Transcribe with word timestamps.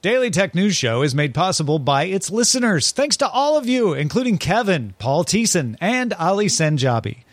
Daily 0.00 0.30
Tech 0.30 0.54
News 0.54 0.76
Show 0.76 1.02
is 1.02 1.12
made 1.12 1.34
possible 1.34 1.80
by 1.80 2.04
its 2.04 2.30
listeners. 2.30 2.92
Thanks 2.92 3.16
to 3.16 3.28
all 3.28 3.58
of 3.58 3.66
you, 3.66 3.94
including 3.94 4.38
Kevin, 4.38 4.94
Paul 5.00 5.24
Thiessen, 5.24 5.76
and 5.80 6.12
Ali 6.12 6.46
Senjabi. 6.46 7.24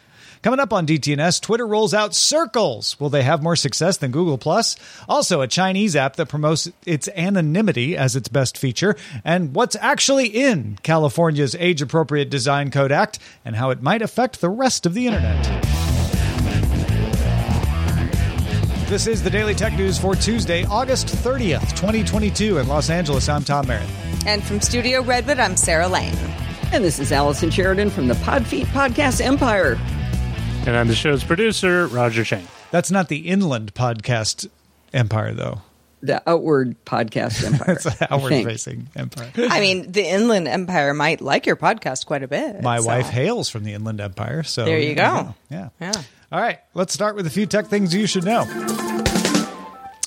Coming 0.41 0.59
up 0.59 0.73
on 0.73 0.87
DTNS, 0.87 1.39
Twitter 1.41 1.67
rolls 1.67 1.93
out 1.93 2.15
Circles. 2.15 2.99
Will 2.99 3.11
they 3.11 3.21
have 3.21 3.43
more 3.43 3.55
success 3.55 3.97
than 3.97 4.09
Google 4.09 4.39
Plus? 4.39 4.75
Also, 5.07 5.41
a 5.41 5.47
Chinese 5.47 5.95
app 5.95 6.15
that 6.15 6.25
promotes 6.25 6.67
its 6.87 7.07
anonymity 7.09 7.95
as 7.95 8.15
its 8.15 8.29
best 8.29 8.57
feature, 8.57 8.95
and 9.23 9.53
what's 9.53 9.75
actually 9.75 10.25
in 10.25 10.79
California's 10.81 11.53
Age 11.59 11.83
Appropriate 11.83 12.31
Design 12.31 12.71
Code 12.71 12.91
Act, 12.91 13.19
and 13.45 13.55
how 13.55 13.69
it 13.69 13.83
might 13.83 14.01
affect 14.01 14.41
the 14.41 14.49
rest 14.49 14.87
of 14.87 14.95
the 14.95 15.05
internet. 15.05 15.84
This 18.87 19.07
is 19.07 19.23
the 19.23 19.31
Daily 19.31 19.55
Tech 19.55 19.73
News 19.73 19.97
for 19.97 20.13
Tuesday, 20.13 20.63
August 20.65 21.07
30th, 21.07 21.71
2022. 21.71 22.59
In 22.59 22.67
Los 22.67 22.91
Angeles, 22.91 23.27
I'm 23.27 23.43
Tom 23.43 23.65
Merritt. 23.65 23.89
And 24.27 24.43
from 24.43 24.61
Studio 24.61 25.01
Redwood, 25.01 25.39
I'm 25.39 25.57
Sarah 25.57 25.87
Lane. 25.87 26.13
And 26.71 26.83
this 26.83 26.99
is 26.99 27.11
Allison 27.11 27.49
Sheridan 27.49 27.89
from 27.89 28.07
the 28.07 28.13
Podfeet 28.13 28.65
Podcast 28.67 29.21
Empire. 29.21 29.79
And 30.67 30.77
I'm 30.77 30.87
the 30.87 30.93
show's 30.93 31.23
producer, 31.23 31.87
Roger 31.87 32.23
Chang. 32.23 32.47
That's 32.69 32.91
not 32.91 33.07
the 33.07 33.27
Inland 33.27 33.73
Podcast 33.73 34.47
Empire, 34.93 35.33
though. 35.33 35.61
The 36.03 36.21
Outward 36.29 36.75
Podcast 36.85 37.43
Empire. 37.51 37.71
it's 37.73 37.87
an 37.87 38.07
outward 38.11 38.43
facing 38.43 38.87
empire. 38.95 39.31
I 39.35 39.61
mean, 39.61 39.93
the 39.93 40.07
Inland 40.07 40.47
Empire 40.47 40.93
might 40.93 41.21
like 41.21 41.47
your 41.47 41.55
podcast 41.55 42.05
quite 42.05 42.21
a 42.21 42.27
bit. 42.27 42.61
My 42.61 42.79
so. 42.79 42.85
wife 42.85 43.09
hails 43.09 43.49
from 43.49 43.63
the 43.63 43.73
Inland 43.73 43.99
Empire, 43.99 44.43
so 44.43 44.63
there 44.63 44.77
you 44.77 44.93
go. 44.93 45.33
Yeah. 45.49 45.69
Yeah. 45.81 45.91
All 46.31 46.41
right, 46.41 46.59
let's 46.73 46.93
start 46.93 47.15
with 47.15 47.27
a 47.27 47.29
few 47.29 47.45
tech 47.45 47.67
things 47.67 47.93
you 47.93 48.07
should 48.07 48.25
know. 48.25 48.45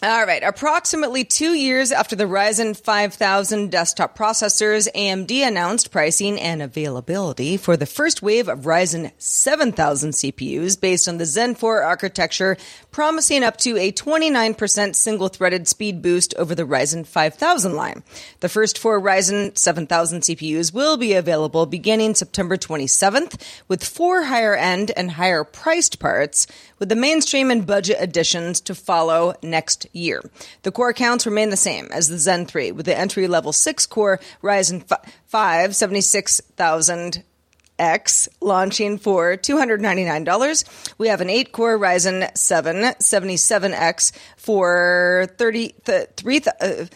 All 0.01 0.25
right. 0.27 0.45
Approximately 0.45 1.25
two 1.25 1.55
years 1.55 1.91
after 1.91 2.15
the 2.15 2.23
Ryzen 2.23 2.77
5000 2.77 3.69
desktop 3.69 4.17
processors, 4.17 4.87
AMD 4.95 5.45
announced 5.45 5.91
pricing 5.91 6.39
and 6.39 6.63
availability 6.63 7.57
for 7.57 7.77
the 7.77 7.85
first 7.85 8.23
wave 8.23 8.47
of 8.49 8.61
Ryzen 8.61 9.11
7000 9.19 10.13
CPUs 10.13 10.81
based 10.81 11.09
on 11.09 11.19
the 11.19 11.27
Zen 11.27 11.57
4 11.57 11.83
architecture, 11.83 12.57
promising 12.93 13.43
up 13.43 13.57
to 13.57 13.77
a 13.77 13.91
29% 13.91 14.95
single 14.95 15.27
threaded 15.27 15.67
speed 15.67 16.01
boost 16.01 16.33
over 16.37 16.55
the 16.55 16.63
Ryzen 16.63 17.05
5000 17.05 17.75
line. 17.75 18.05
The 18.39 18.49
first 18.49 18.79
four 18.79 19.01
Ryzen 19.01 19.59
7000 19.59 20.21
CPUs 20.21 20.73
will 20.73 20.97
be 20.97 21.15
available 21.15 21.67
beginning 21.67 22.15
September 22.15 22.57
27th, 22.57 23.43
with 23.67 23.83
four 23.83 24.23
higher 24.23 24.55
end 24.55 24.93
and 24.97 25.11
higher 25.11 25.43
priced 25.43 25.99
parts, 25.99 26.47
with 26.79 26.89
the 26.89 26.95
mainstream 26.95 27.51
and 27.51 27.67
budget 27.67 28.01
editions 28.01 28.61
to 28.61 28.77
follow 28.77 29.35
next 29.43 29.88
year. 29.93 30.23
The 30.63 30.73
core 30.73 30.93
counts 30.93 31.27
remain 31.27 31.51
the 31.51 31.57
same 31.57 31.89
as 31.91 32.09
the 32.09 32.19
Zen 32.19 32.47
3, 32.47 32.73
with 32.73 32.87
the 32.87 32.99
entry 32.99 33.27
level 33.27 33.53
6 33.53 33.87
core 33.87 34.21
Ryzen 34.43 34.85
5 35.27 35.77
76000 35.77 37.25
X 37.79 38.29
launching 38.41 38.99
for 38.99 39.37
$299. 39.37 40.93
We 40.99 41.09
have 41.09 41.21
an 41.21 41.31
8 41.31 41.53
core 41.53 41.79
Ryzen 41.79 42.37
7 42.37 42.77
77X 42.77 44.13
for 44.37 45.29
30, 45.37 45.75
th- 45.85 46.09
3, 46.17 46.37
uh, 46.39 46.87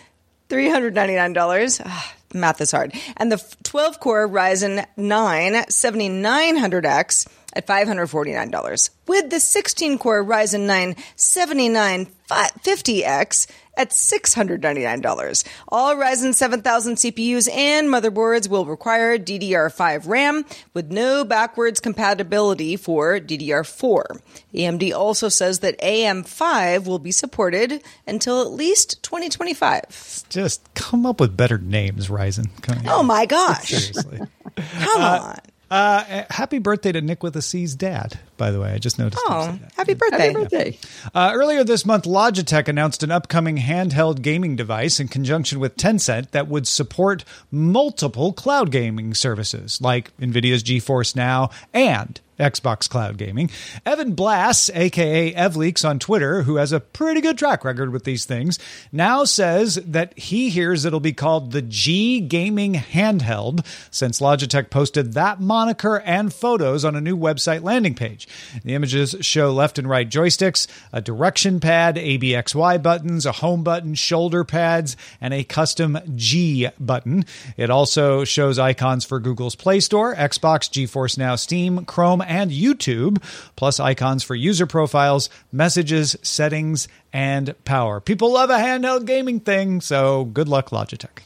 $399. 0.49 1.83
Ah, 1.85 2.15
math 2.35 2.61
is 2.61 2.73
hard. 2.73 2.93
And 3.17 3.31
the 3.31 3.43
12 3.63 4.01
core 4.01 4.29
Ryzen 4.29 4.85
9 4.97 5.53
7900X 5.53 7.29
at 7.53 7.67
$549. 7.67 8.91
With 9.07 9.31
the 9.31 9.41
16 9.41 9.99
core 9.99 10.25
Ryzen 10.25 10.67
9 10.67 10.95
7950X 11.17 13.47
at 13.77 13.91
$699. 13.91 15.45
All 15.69 15.97
Ryzen 15.97 16.35
7000 16.35 16.97
CPUs 16.97 17.51
and 17.51 17.89
motherboards 17.89 18.49
will 18.49 18.67
require 18.67 19.19
DDR5 19.19 20.07
RAM 20.07 20.45
with 20.75 20.93
no 20.93 21.25
backwards 21.25 21.81
compatibility 21.81 22.77
for 22.77 23.19
DDR4. 23.19 24.21
AMD 24.55 24.95
also 24.95 25.29
says 25.29 25.61
that 25.61 25.81
AM5 25.81 26.87
will 26.87 26.99
be 26.99 27.13
supported 27.13 27.83
until 28.07 28.43
at 28.43 28.51
least 28.51 29.03
2025. 29.03 30.25
Just 30.29 30.75
come 30.75 31.07
up 31.07 31.21
with 31.21 31.37
better 31.37 31.59
names, 31.59 32.09
Ryzen. 32.09 32.51
Come 32.63 32.83
oh 32.87 33.03
my 33.03 33.27
gosh. 33.27 33.69
Seriously. 33.69 34.21
Come 34.57 35.03
uh, 35.03 35.21
on. 35.23 35.39
Uh, 35.73 36.25
happy 36.29 36.59
birthday 36.59 36.93
to 36.93 37.01
Nick 37.01 37.23
with 37.23 37.35
a 37.35 37.41
C's 37.41 37.75
dad, 37.75 38.21
by 38.37 38.51
the 38.51 38.61
way. 38.61 38.73
I 38.73 38.79
just 38.79 38.99
noticed. 38.99 39.23
Oh, 39.27 39.59
happy 39.75 39.95
birthday. 39.95 40.19
Happy 40.19 40.35
birthday. 40.35 40.79
Uh, 41.15 41.33
earlier 41.33 41.65
this 41.65 41.87
month, 41.87 42.05
Logitech 42.05 42.69
announced 42.69 43.03
an 43.03 43.11
upcoming 43.11 43.57
handheld 43.57 44.21
gaming 44.21 44.55
device 44.55 45.01
in 45.01 45.09
conjunction 45.09 45.61
with 45.61 45.79
Tencent 45.79 46.33
that 46.33 46.47
would 46.47 46.69
support 46.69 47.25
multiple 47.51 48.35
cloud 48.35 48.71
gaming 48.71 49.15
services 49.15 49.81
like 49.81 50.15
NVIDIA's 50.19 50.63
GeForce 50.63 51.17
Now 51.17 51.49
and 51.73 52.21
Xbox 52.43 52.89
Cloud 52.89 53.17
Gaming. 53.17 53.51
Evan 53.87 54.15
Blass, 54.15 54.69
aka 54.75 55.33
EvLeaks 55.33 55.89
on 55.89 55.99
Twitter, 55.99 56.43
who 56.43 56.57
has 56.57 56.73
a 56.73 56.81
pretty 56.81 57.21
good 57.21 57.39
track 57.39 57.65
record 57.65 57.93
with 57.93 58.05
these 58.05 58.25
things, 58.25 58.59
now 58.91 59.25
says 59.25 59.77
that 59.87 60.19
he 60.19 60.51
hears 60.51 60.85
it'll 60.85 61.01
be 61.01 61.13
called 61.13 61.53
the 61.53 61.63
G 61.63 62.21
Gaming 62.21 62.75
Handheld, 62.75 63.65
since 63.91 64.21
Logitech 64.21 64.71
posted 64.71 65.15
that 65.15 65.41
moniker 65.41 66.01
and 66.01 66.33
photos 66.33 66.85
on 66.85 66.97
a 66.97 67.01
new 67.01 67.17
website 67.17 67.63
landing 67.63 67.95
page. 67.95 68.27
The 68.65 68.75
images 68.75 69.15
show 69.21 69.53
left 69.53 69.79
and 69.79 69.89
right 69.89 70.09
joysticks, 70.09 70.67
a 70.93 71.01
direction 71.01 71.61
pad, 71.61 71.97
ABXY 71.97 72.83
buttons, 72.83 73.25
a 73.27 73.33
home 73.33 73.63
button, 73.63 73.95
shoulder 73.95 74.45
pads, 74.45 74.97
and 75.21 75.33
a 75.33 75.45
custom 75.45 75.99
G 76.15 76.69
button. 76.81 77.25
It 77.57 77.71
also 77.71 78.25
shows 78.25 78.59
icons 78.59 79.05
for 79.05 79.21
Google's 79.21 79.55
Play 79.55 79.81
Store, 79.81 80.15
Xbox, 80.15 80.69
GeForce 80.71 81.17
Now, 81.17 81.37
Steam, 81.37 81.85
Chrome, 81.85 82.23
and 82.33 82.51
YouTube, 82.51 83.23
plus 83.57 83.79
icons 83.79 84.23
for 84.23 84.35
user 84.35 84.67
profiles, 84.67 85.29
messages, 85.53 86.17
settings, 86.23 86.89
and 87.13 87.55
power. 87.65 88.01
People 88.01 88.33
love 88.33 88.49
a 88.49 88.55
handheld 88.57 89.05
gaming 89.05 89.39
thing, 89.39 89.83
so 89.83 90.25
good 90.25 90.49
luck, 90.49 90.71
Logitech. 90.71 91.25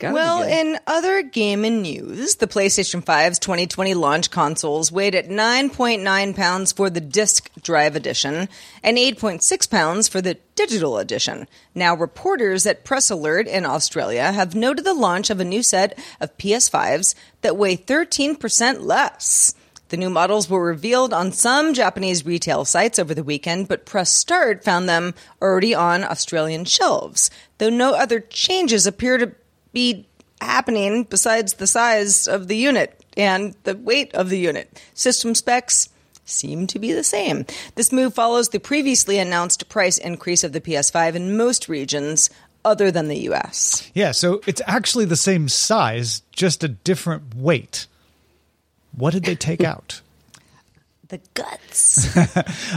Well, 0.00 0.42
in 0.42 0.78
other 0.86 1.22
gaming 1.22 1.82
news, 1.82 2.36
the 2.36 2.46
PlayStation 2.46 3.04
5's 3.04 3.40
2020 3.40 3.94
launch 3.94 4.30
consoles 4.30 4.92
weighed 4.92 5.16
at 5.16 5.28
9.9 5.28 6.36
pounds 6.36 6.72
for 6.72 6.88
the 6.88 7.00
disc 7.00 7.50
drive 7.60 7.96
edition 7.96 8.48
and 8.84 8.96
8.6 8.96 9.70
pounds 9.70 10.06
for 10.06 10.20
the 10.20 10.36
digital 10.54 10.98
edition. 10.98 11.48
Now, 11.74 11.96
reporters 11.96 12.64
at 12.64 12.84
Press 12.84 13.10
Alert 13.10 13.48
in 13.48 13.66
Australia 13.66 14.30
have 14.30 14.54
noted 14.54 14.84
the 14.84 14.94
launch 14.94 15.30
of 15.30 15.40
a 15.40 15.44
new 15.44 15.64
set 15.64 15.98
of 16.20 16.36
PS5s 16.36 17.16
that 17.40 17.56
weigh 17.56 17.76
13% 17.76 18.84
less. 18.84 19.54
The 19.92 19.98
new 19.98 20.08
models 20.08 20.48
were 20.48 20.64
revealed 20.64 21.12
on 21.12 21.32
some 21.32 21.74
Japanese 21.74 22.24
retail 22.24 22.64
sites 22.64 22.98
over 22.98 23.12
the 23.12 23.22
weekend, 23.22 23.68
but 23.68 23.84
Press 23.84 24.10
Start 24.10 24.64
found 24.64 24.88
them 24.88 25.12
already 25.42 25.74
on 25.74 26.02
Australian 26.02 26.64
shelves, 26.64 27.30
though 27.58 27.68
no 27.68 27.92
other 27.92 28.18
changes 28.18 28.86
appear 28.86 29.18
to 29.18 29.32
be 29.74 30.06
happening 30.40 31.04
besides 31.04 31.52
the 31.52 31.66
size 31.66 32.26
of 32.26 32.48
the 32.48 32.56
unit 32.56 33.04
and 33.18 33.54
the 33.64 33.76
weight 33.76 34.14
of 34.14 34.30
the 34.30 34.38
unit. 34.38 34.82
System 34.94 35.34
specs 35.34 35.90
seem 36.24 36.66
to 36.68 36.78
be 36.78 36.94
the 36.94 37.04
same. 37.04 37.44
This 37.74 37.92
move 37.92 38.14
follows 38.14 38.48
the 38.48 38.60
previously 38.60 39.18
announced 39.18 39.68
price 39.68 39.98
increase 39.98 40.42
of 40.42 40.54
the 40.54 40.60
PS5 40.62 41.16
in 41.16 41.36
most 41.36 41.68
regions 41.68 42.30
other 42.64 42.90
than 42.90 43.08
the 43.08 43.28
US. 43.28 43.90
Yeah, 43.92 44.12
so 44.12 44.40
it's 44.46 44.62
actually 44.66 45.04
the 45.04 45.16
same 45.16 45.50
size, 45.50 46.22
just 46.32 46.64
a 46.64 46.68
different 46.68 47.34
weight. 47.34 47.88
What 48.96 49.12
did 49.12 49.24
they 49.24 49.34
take 49.34 49.62
out? 49.62 50.00
The 51.12 51.20
guts. 51.34 52.16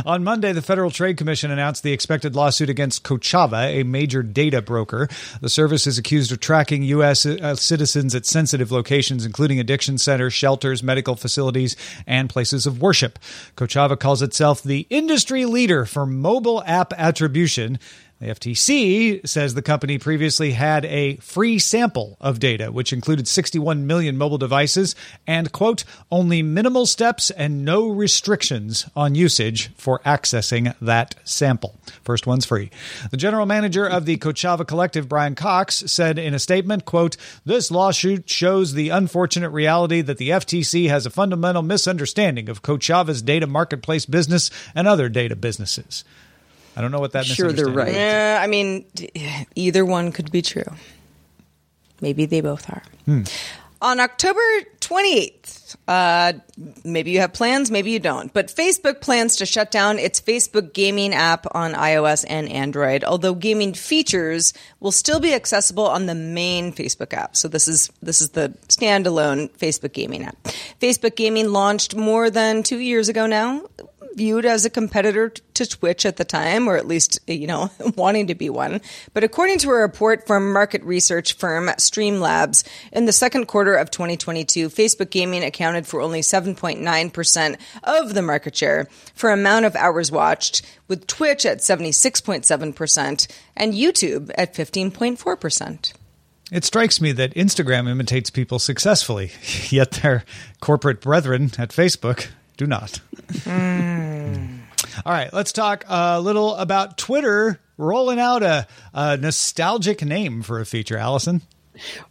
On 0.06 0.22
Monday, 0.26 0.52
the 0.52 0.62
Federal 0.62 0.92
Trade 0.92 1.16
Commission 1.16 1.52
announced 1.52 1.84
the 1.84 1.94
expected 1.94 2.36
lawsuit 2.36 2.70
against 2.70 3.06
Kochava, 3.06 3.80
a 3.80 3.84
major 3.84 4.24
data 4.24 4.62
broker. 4.62 5.08
The 5.40 5.48
service 5.48 5.88
is 5.88 5.98
accused 5.98 6.34
of 6.34 6.42
tracking 6.42 6.84
U.S. 6.84 7.26
uh, 7.26 7.56
citizens 7.56 8.14
at 8.14 8.26
sensitive 8.26 8.74
locations, 8.74 9.26
including 9.26 9.58
addiction 9.62 9.98
centers, 9.98 10.34
shelters, 10.34 10.84
medical 10.84 11.16
facilities, 11.16 11.78
and 12.06 12.30
places 12.30 12.66
of 12.66 12.82
worship. 12.82 13.20
Kochava 13.56 13.98
calls 13.98 14.22
itself 14.22 14.62
the 14.62 14.86
industry 14.90 15.46
leader 15.46 15.86
for 15.86 16.06
mobile 16.06 16.62
app 16.66 16.92
attribution. 16.98 17.80
The 18.22 18.28
FTC 18.28 19.28
says 19.28 19.54
the 19.54 19.62
company 19.62 19.98
previously 19.98 20.52
had 20.52 20.86
a 20.86 21.18
free 21.18 21.60
sample 21.60 22.16
of 22.22 22.40
data, 22.40 22.72
which 22.72 22.94
included 22.94 23.28
61 23.28 23.86
million 23.86 24.18
mobile 24.18 24.38
devices 24.38 24.96
and, 25.28 25.52
quote, 25.52 25.84
only 26.10 26.42
minimal 26.42 26.86
steps 26.86 27.30
and 27.30 27.66
no 27.66 27.90
restrictions 27.90 28.86
on 28.96 29.16
usage 29.16 29.70
for 29.76 30.00
accessing 30.00 30.74
that 30.80 31.16
sample. 31.26 31.76
First 32.06 32.26
one's 32.26 32.46
free. 32.46 32.72
The 33.12 33.18
general 33.18 33.46
manager 33.46 33.86
of 33.86 34.06
the 34.06 34.16
Kochava 34.18 34.66
Collective, 34.66 35.10
Brian 35.10 35.36
Cox, 35.36 35.84
said 35.88 36.18
in 36.18 36.34
a 36.34 36.40
statement, 36.40 36.86
quote, 36.86 37.18
this 37.44 37.70
lawsuit 37.70 38.30
shows 38.30 38.74
the 38.74 38.90
unfortunate 38.90 39.50
reality 39.50 40.00
that 40.00 40.20
the 40.20 40.30
FTC 40.30 40.88
has 40.88 41.06
a 41.06 41.10
fundamental 41.10 41.64
misunderstanding 41.64 42.48
of 42.48 42.64
Kochava's 42.64 43.22
data 43.22 43.46
marketplace 43.46 44.06
business 44.06 44.50
and 44.74 44.88
other 44.88 45.10
data 45.10 45.36
businesses. 45.36 46.06
I 46.75 46.81
don't 46.81 46.92
know 46.92 47.00
what 47.00 47.13
that. 47.13 47.25
Sure, 47.25 47.51
they're 47.51 47.68
right. 47.68 47.94
Yeah, 47.94 48.39
I 48.42 48.48
mean, 48.48 48.86
either 49.56 49.86
one 49.86 50.12
could 50.12 50.31
be 50.31 50.42
true. 50.42 50.72
Maybe 52.01 52.25
they 52.25 52.42
both 52.42 52.69
are. 52.69 52.83
Hmm. 53.06 53.24
On 53.81 54.00
October 54.00 54.42
28th, 54.80 55.75
uh, 55.88 56.33
maybe 56.83 57.12
you 57.12 57.19
have 57.19 57.33
plans, 57.33 57.69
maybe 57.69 57.92
you 57.92 58.00
don't, 58.00 58.33
but 58.33 58.48
Facebook 58.48 59.01
plans 59.01 59.36
to 59.36 59.45
shut 59.45 59.69
down 59.69 60.00
its 60.00 60.19
Facebook 60.19 60.74
gaming 60.74 61.13
app 61.13 61.45
on 61.54 61.74
iOS 61.74 62.25
and 62.27 62.50
Android, 62.50 63.04
although 63.04 63.36
gaming 63.36 63.74
features 63.74 64.54
will 64.80 64.92
still 64.92 65.19
be 65.19 65.33
accessible 65.33 65.86
on 65.86 66.06
the 66.06 66.16
main 66.16 66.74
Facebook 66.74 67.13
app. 67.13 67.36
So 67.36 67.48
this 67.48 67.68
is, 67.68 67.92
this 68.01 68.21
is 68.21 68.30
the 68.30 68.57
standalone 68.69 69.51
Facebook 69.51 69.94
gaming 69.94 70.24
app. 70.24 70.42
Facebook 70.81 71.16
gaming 71.16 71.50
launched 71.50 71.95
more 71.95 72.30
than 72.30 72.63
two 72.63 72.80
years 72.80 73.10
ago 73.10 73.28
now 73.28 73.63
viewed 74.16 74.46
as 74.46 74.66
a 74.66 74.70
competitor 74.70 75.30
to 75.30 75.66
Twitch 75.66 76.06
at 76.06 76.18
the 76.18 76.26
time, 76.26 76.68
or 76.68 76.78
at 76.78 76.88
least, 76.88 77.20
you 77.28 77.48
know, 77.48 77.70
wanting 77.96 78.28
to 78.28 78.36
be 78.36 78.50
one. 78.50 78.82
But 79.14 79.24
according 79.24 79.60
to 79.60 79.70
a 79.70 79.76
report 79.76 80.26
from 80.26 80.54
market 80.54 80.84
research 80.84 81.34
firm 81.34 81.68
Streamlabs, 81.68 82.64
in 82.92 83.06
the 83.06 83.14
second 83.14 83.46
quarter 83.46 83.76
of 83.76 83.92
2022, 83.92 84.70
Facebook 84.70 85.10
gaming 85.10 85.44
accounted 85.44 85.86
for 85.86 86.02
only 86.02 86.22
7.9% 86.22 87.58
of 87.84 88.14
the 88.14 88.22
market 88.22 88.56
share 88.56 88.88
for 89.14 89.32
amount 89.32 89.66
of 89.66 89.76
hours 89.76 90.12
watched, 90.12 90.62
with 90.88 91.08
Twitch 91.08 91.46
at 91.46 91.60
76.7% 91.60 93.28
and 93.56 93.74
YouTube 93.74 94.32
at 94.38 94.54
15.4%. 94.54 95.94
It 96.52 96.64
strikes 96.64 97.02
me 97.02 97.12
that 97.14 97.34
Instagram 97.34 97.90
imitates 97.90 98.30
people 98.30 98.60
successfully, 98.60 99.32
yet 99.70 99.92
their 99.92 100.24
corporate 100.60 101.02
brethren 101.02 101.52
at 101.58 101.70
Facebook 101.70 102.28
do 102.58 102.68
not. 102.68 103.02
Hmm. 103.44 103.94
All 105.06 105.12
right, 105.12 105.31
let's 105.33 105.51
talk 105.51 105.86
a 105.88 106.19
little 106.19 106.56
about 106.56 106.98
Twitter 106.98 107.60
rolling 107.77 108.19
out 108.19 108.44
a, 108.44 108.68
a 108.94 109.18
nostalgic 109.18 110.04
name 110.04 110.42
for 110.42 110.60
a 110.60 110.66
feature. 110.66 110.98
Allison? 110.98 111.42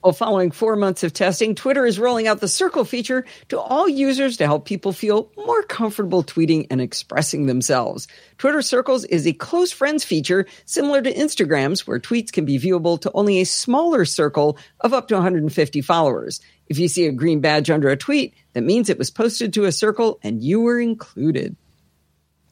Well, 0.03 0.13
following 0.13 0.51
four 0.51 0.77
months 0.77 1.03
of 1.03 1.13
testing, 1.13 1.55
Twitter 1.55 1.87
is 1.87 1.99
rolling 1.99 2.27
out 2.27 2.41
the 2.41 2.49
Circle 2.49 2.85
feature 2.85 3.25
to 3.49 3.59
all 3.59 3.89
users 3.89 4.37
to 4.37 4.47
help 4.47 4.67
people 4.67 4.93
feel 4.93 5.31
more 5.37 5.63
comfortable 5.63 6.23
tweeting 6.23 6.67
and 6.71 6.81
expressing 6.81 7.47
themselves. 7.47 8.07
Twitter 8.39 8.63
Circles 8.63 9.05
is 9.05 9.27
a 9.27 9.33
close 9.33 9.73
friends 9.73 10.05
feature 10.05 10.47
similar 10.67 11.01
to 11.01 11.13
Instagram's, 11.13 11.87
where 11.87 11.99
tweets 11.99 12.31
can 12.31 12.45
be 12.45 12.59
viewable 12.59 13.01
to 13.01 13.11
only 13.15 13.41
a 13.41 13.47
smaller 13.47 14.05
circle 14.05 14.59
of 14.81 14.93
up 14.93 15.09
to 15.09 15.15
150 15.15 15.81
followers. 15.81 16.41
If 16.67 16.79
you 16.79 16.89
see 16.89 17.07
a 17.07 17.13
green 17.13 17.41
badge 17.41 17.71
under 17.71 17.89
a 17.89 17.97
tweet, 17.97 18.35
that 18.53 18.63
means 18.63 18.89
it 18.89 18.99
was 18.99 19.11
posted 19.11 19.55
to 19.55 19.65
a 19.65 19.73
circle 19.73 20.19
and 20.23 20.43
you 20.43 20.61
were 20.61 20.81
included. 20.81 21.57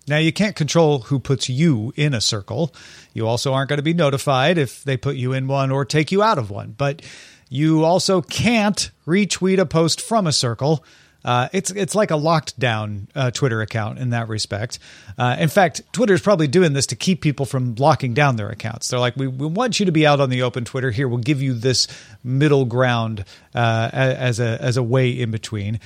Now, 0.09 0.19
you 0.19 0.33
can't 0.33 0.57
control 0.57 1.01
who 1.01 1.21
puts 1.21 1.49
you 1.49 1.93
in 1.97 2.13
a 2.13 2.21
circle. 2.21 2.75
You 3.15 3.27
also 3.29 3.53
aren't 3.53 3.69
going 3.69 3.79
to 3.79 3.85
be 3.85 3.95
notified 3.95 4.59
if 4.59 4.83
they 4.83 4.97
put 4.97 5.17
you 5.17 5.33
in 5.33 5.47
one 5.47 5.71
or 5.71 5.85
take 5.85 6.11
you 6.11 6.23
out 6.23 6.39
of 6.39 6.51
one. 6.51 6.75
But 6.77 7.03
you 7.49 7.85
also 7.85 8.21
can't 8.23 8.91
retweet 9.07 9.59
a 9.59 9.67
post 9.67 10.01
from 10.01 10.27
a 10.27 10.33
circle. 10.33 10.85
Uh, 11.25 11.49
it's 11.53 11.71
it's 11.71 11.95
like 11.95 12.11
a 12.11 12.17
locked 12.17 12.59
down 12.59 13.07
uh, 13.15 13.31
Twitter 13.31 13.61
account 13.61 13.99
in 13.99 14.11
that 14.11 14.29
respect. 14.29 14.79
Uh, 15.17 15.37
in 15.39 15.49
fact, 15.49 15.83
Twitter 15.93 16.15
is 16.15 16.21
probably 16.21 16.49
doing 16.49 16.73
this 16.73 16.87
to 16.87 16.97
keep 16.97 17.21
people 17.21 17.47
from 17.47 17.75
locking 17.77 18.13
down 18.15 18.37
their 18.37 18.49
accounts. 18.49 18.89
They're 18.89 18.99
like, 18.99 19.17
we, 19.17 19.29
we 19.29 19.47
want 19.47 19.79
you 19.79 19.87
to 19.87 19.93
be 19.93 20.07
out 20.07 20.21
on 20.21 20.31
the 20.31 20.43
open 20.43 20.65
Twitter. 20.65 20.91
Here, 20.91 21.07
we'll 21.07 21.19
give 21.19 21.41
you 21.41 21.55
this 21.55 21.87
middle 22.25 22.65
ground 22.65 23.25
uh, 23.55 23.91
as 23.93 24.41
a 24.41 24.61
as 24.61 24.77
a 24.77 24.83
way 24.83 25.11
in 25.11 25.31
between. 25.31 25.79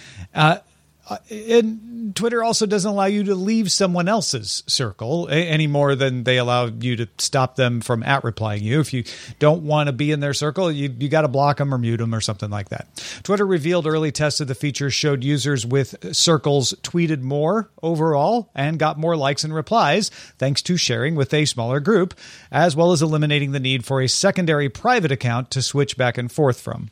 Uh, 1.08 1.18
and 1.30 2.14
Twitter 2.16 2.42
also 2.42 2.66
doesn't 2.66 2.90
allow 2.90 3.04
you 3.04 3.24
to 3.24 3.34
leave 3.34 3.70
someone 3.70 4.08
else's 4.08 4.64
circle 4.66 5.28
any 5.30 5.66
more 5.66 5.94
than 5.94 6.24
they 6.24 6.36
allow 6.36 6.66
you 6.66 6.96
to 6.96 7.08
stop 7.18 7.54
them 7.54 7.80
from 7.80 8.02
at 8.02 8.24
replying 8.24 8.64
you. 8.64 8.80
If 8.80 8.92
you 8.92 9.04
don't 9.38 9.62
want 9.62 9.86
to 9.86 9.92
be 9.92 10.10
in 10.10 10.18
their 10.18 10.34
circle, 10.34 10.70
you, 10.70 10.92
you 10.98 11.08
got 11.08 11.22
to 11.22 11.28
block 11.28 11.58
them 11.58 11.72
or 11.72 11.78
mute 11.78 11.98
them 11.98 12.14
or 12.14 12.20
something 12.20 12.50
like 12.50 12.70
that. 12.70 12.88
Twitter 13.22 13.46
revealed 13.46 13.86
early 13.86 14.10
tests 14.10 14.40
of 14.40 14.48
the 14.48 14.54
feature 14.54 14.90
showed 14.90 15.22
users 15.22 15.64
with 15.64 16.14
circles 16.14 16.74
tweeted 16.82 17.20
more 17.20 17.70
overall 17.82 18.50
and 18.54 18.78
got 18.78 18.98
more 18.98 19.16
likes 19.16 19.44
and 19.44 19.54
replies 19.54 20.08
thanks 20.38 20.60
to 20.62 20.76
sharing 20.76 21.14
with 21.14 21.32
a 21.32 21.44
smaller 21.44 21.78
group, 21.78 22.14
as 22.50 22.74
well 22.74 22.90
as 22.92 23.00
eliminating 23.02 23.52
the 23.52 23.60
need 23.60 23.84
for 23.84 24.00
a 24.02 24.08
secondary 24.08 24.68
private 24.68 25.12
account 25.12 25.50
to 25.52 25.62
switch 25.62 25.96
back 25.96 26.18
and 26.18 26.32
forth 26.32 26.60
from. 26.60 26.90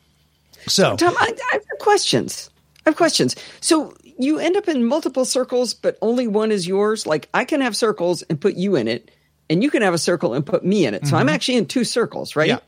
So, 0.67 0.97
Tom, 0.97 1.15
I, 1.19 1.33
I 1.53 1.53
have 1.53 1.79
questions. 1.81 2.51
I 2.87 2.91
have 2.91 2.97
questions. 2.97 3.35
So 3.61 3.95
you 4.19 4.39
end 4.39 4.57
up 4.57 4.69
in 4.69 4.85
multiple 4.85 5.25
circles, 5.25 5.75
but 5.75 5.99
only 6.03 6.27
one 6.27 6.51
is 6.51 6.67
yours. 6.67 7.07
Like 7.07 7.29
I 7.35 7.45
can 7.45 7.61
have 7.61 7.77
circles 7.77 8.23
and 8.23 8.41
put 8.41 8.55
you 8.55 8.77
in 8.77 8.89
it, 8.89 9.11
and 9.51 9.63
you 9.63 9.71
can 9.71 9.83
have 9.83 9.95
a 9.95 9.99
circle 9.99 10.35
and 10.35 10.45
put 10.45 10.65
me 10.65 10.87
in 10.87 10.95
it. 10.95 11.03
So 11.03 11.09
mm-hmm. 11.09 11.17
I'm 11.17 11.29
actually 11.29 11.57
in 11.57 11.67
two 11.67 11.85
circles, 11.85 12.37
right? 12.37 12.49
Yeah. 12.49 12.59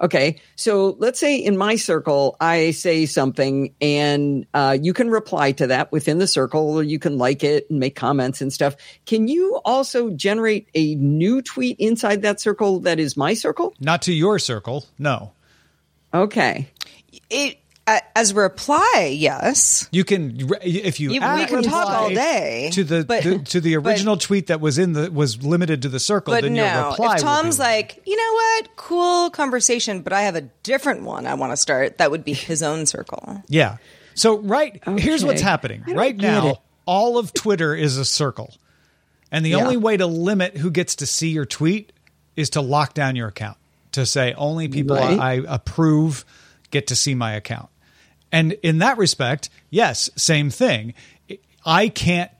Okay. 0.00 0.40
So 0.54 0.96
let's 0.98 1.18
say 1.18 1.36
in 1.36 1.56
my 1.56 1.76
circle, 1.76 2.36
I 2.40 2.70
say 2.70 3.06
something 3.06 3.74
and 3.80 4.46
uh, 4.54 4.78
you 4.80 4.92
can 4.92 5.10
reply 5.10 5.52
to 5.52 5.66
that 5.68 5.90
within 5.90 6.18
the 6.18 6.28
circle 6.28 6.76
or 6.76 6.82
you 6.84 6.98
can 6.98 7.18
like 7.18 7.42
it 7.42 7.68
and 7.68 7.80
make 7.80 7.96
comments 7.96 8.40
and 8.40 8.52
stuff. 8.52 8.76
Can 9.06 9.26
you 9.26 9.60
also 9.64 10.10
generate 10.10 10.68
a 10.74 10.94
new 10.94 11.42
tweet 11.42 11.80
inside 11.80 12.22
that 12.22 12.40
circle 12.40 12.80
that 12.80 13.00
is 13.00 13.16
my 13.16 13.34
circle? 13.34 13.74
Not 13.80 14.02
to 14.02 14.12
your 14.12 14.38
circle. 14.38 14.86
No. 14.98 15.32
Okay. 16.14 16.68
It 17.28 17.58
as 18.14 18.32
a 18.32 18.34
reply, 18.34 19.14
yes. 19.14 19.88
You 19.90 20.04
can 20.04 20.36
if 20.62 21.00
you, 21.00 21.12
you 21.12 21.20
we 21.20 21.46
can 21.46 21.62
talk 21.62 21.88
all 21.88 22.08
day 22.08 22.70
to 22.72 22.84
the, 22.84 23.04
but, 23.04 23.22
the 23.24 23.38
to 23.38 23.60
the 23.60 23.76
original 23.76 24.16
but, 24.16 24.22
tweet 24.22 24.46
that 24.48 24.60
was 24.60 24.78
in 24.78 24.92
the 24.92 25.10
was 25.10 25.42
limited 25.42 25.82
to 25.82 25.88
the 25.88 26.00
circle. 26.00 26.34
But 26.34 26.42
then 26.42 26.54
no, 26.54 26.64
your 26.64 26.90
reply 26.90 27.16
if 27.16 27.20
Tom's 27.20 27.58
like, 27.58 28.02
you 28.06 28.16
know 28.16 28.32
what, 28.32 28.76
cool 28.76 29.30
conversation, 29.30 30.02
but 30.02 30.12
I 30.12 30.22
have 30.22 30.34
a 30.34 30.42
different 30.62 31.02
one 31.02 31.26
I 31.26 31.34
want 31.34 31.52
to 31.52 31.56
start. 31.56 31.98
That 31.98 32.10
would 32.10 32.24
be 32.24 32.34
his 32.34 32.62
own 32.62 32.86
circle. 32.86 33.42
Yeah. 33.48 33.78
So 34.14 34.38
right 34.38 34.82
okay. 34.86 35.00
here's 35.00 35.24
what's 35.24 35.42
happening 35.42 35.82
right 35.86 36.16
now. 36.16 36.48
It. 36.48 36.58
All 36.86 37.18
of 37.18 37.34
Twitter 37.34 37.74
is 37.74 37.98
a 37.98 38.04
circle, 38.04 38.54
and 39.30 39.44
the 39.44 39.50
yeah. 39.50 39.56
only 39.58 39.76
way 39.76 39.96
to 39.96 40.06
limit 40.06 40.56
who 40.56 40.70
gets 40.70 40.96
to 40.96 41.06
see 41.06 41.28
your 41.28 41.44
tweet 41.44 41.92
is 42.34 42.50
to 42.50 42.60
lock 42.60 42.94
down 42.94 43.14
your 43.14 43.28
account 43.28 43.58
to 43.92 44.06
say 44.06 44.32
only 44.34 44.68
people 44.68 44.96
right. 44.96 45.18
I 45.18 45.32
approve 45.46 46.24
get 46.70 46.88
to 46.88 46.96
see 46.96 47.14
my 47.14 47.32
account. 47.32 47.68
And 48.30 48.52
in 48.62 48.78
that 48.78 48.98
respect, 48.98 49.50
yes, 49.70 50.10
same 50.16 50.50
thing. 50.50 50.94
I 51.64 51.88
can't 51.88 52.30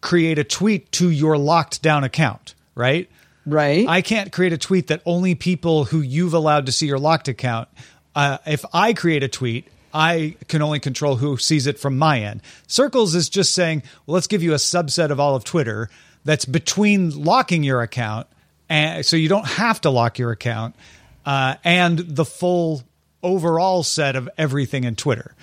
create 0.00 0.38
a 0.38 0.44
tweet 0.44 0.92
to 0.92 1.10
your 1.10 1.36
locked 1.36 1.82
down 1.82 2.04
account, 2.04 2.54
right? 2.74 3.10
Right. 3.46 3.88
I 3.88 4.02
can't 4.02 4.30
create 4.30 4.52
a 4.52 4.58
tweet 4.58 4.88
that 4.88 5.02
only 5.06 5.34
people 5.34 5.84
who 5.84 6.00
you've 6.00 6.34
allowed 6.34 6.66
to 6.66 6.72
see 6.72 6.86
your 6.86 6.98
locked 6.98 7.28
account. 7.28 7.68
Uh, 8.14 8.38
if 8.46 8.64
I 8.72 8.92
create 8.92 9.22
a 9.22 9.28
tweet, 9.28 9.68
I 9.92 10.36
can 10.48 10.60
only 10.60 10.80
control 10.80 11.16
who 11.16 11.38
sees 11.38 11.66
it 11.66 11.78
from 11.78 11.96
my 11.98 12.20
end. 12.20 12.42
Circles 12.66 13.14
is 13.14 13.28
just 13.28 13.54
saying, 13.54 13.82
well, 14.06 14.14
let's 14.14 14.26
give 14.26 14.42
you 14.42 14.52
a 14.52 14.56
subset 14.56 15.10
of 15.10 15.18
all 15.18 15.34
of 15.34 15.44
Twitter 15.44 15.88
that's 16.24 16.44
between 16.44 17.24
locking 17.24 17.62
your 17.62 17.80
account, 17.80 18.26
and 18.68 19.04
so 19.04 19.16
you 19.16 19.28
don't 19.28 19.46
have 19.46 19.80
to 19.82 19.90
lock 19.90 20.18
your 20.18 20.30
account, 20.30 20.76
uh, 21.24 21.54
and 21.64 21.98
the 21.98 22.24
full 22.24 22.82
overall 23.22 23.82
set 23.82 24.16
of 24.16 24.28
everything 24.38 24.84
in 24.84 24.96
Twitter. 24.96 25.34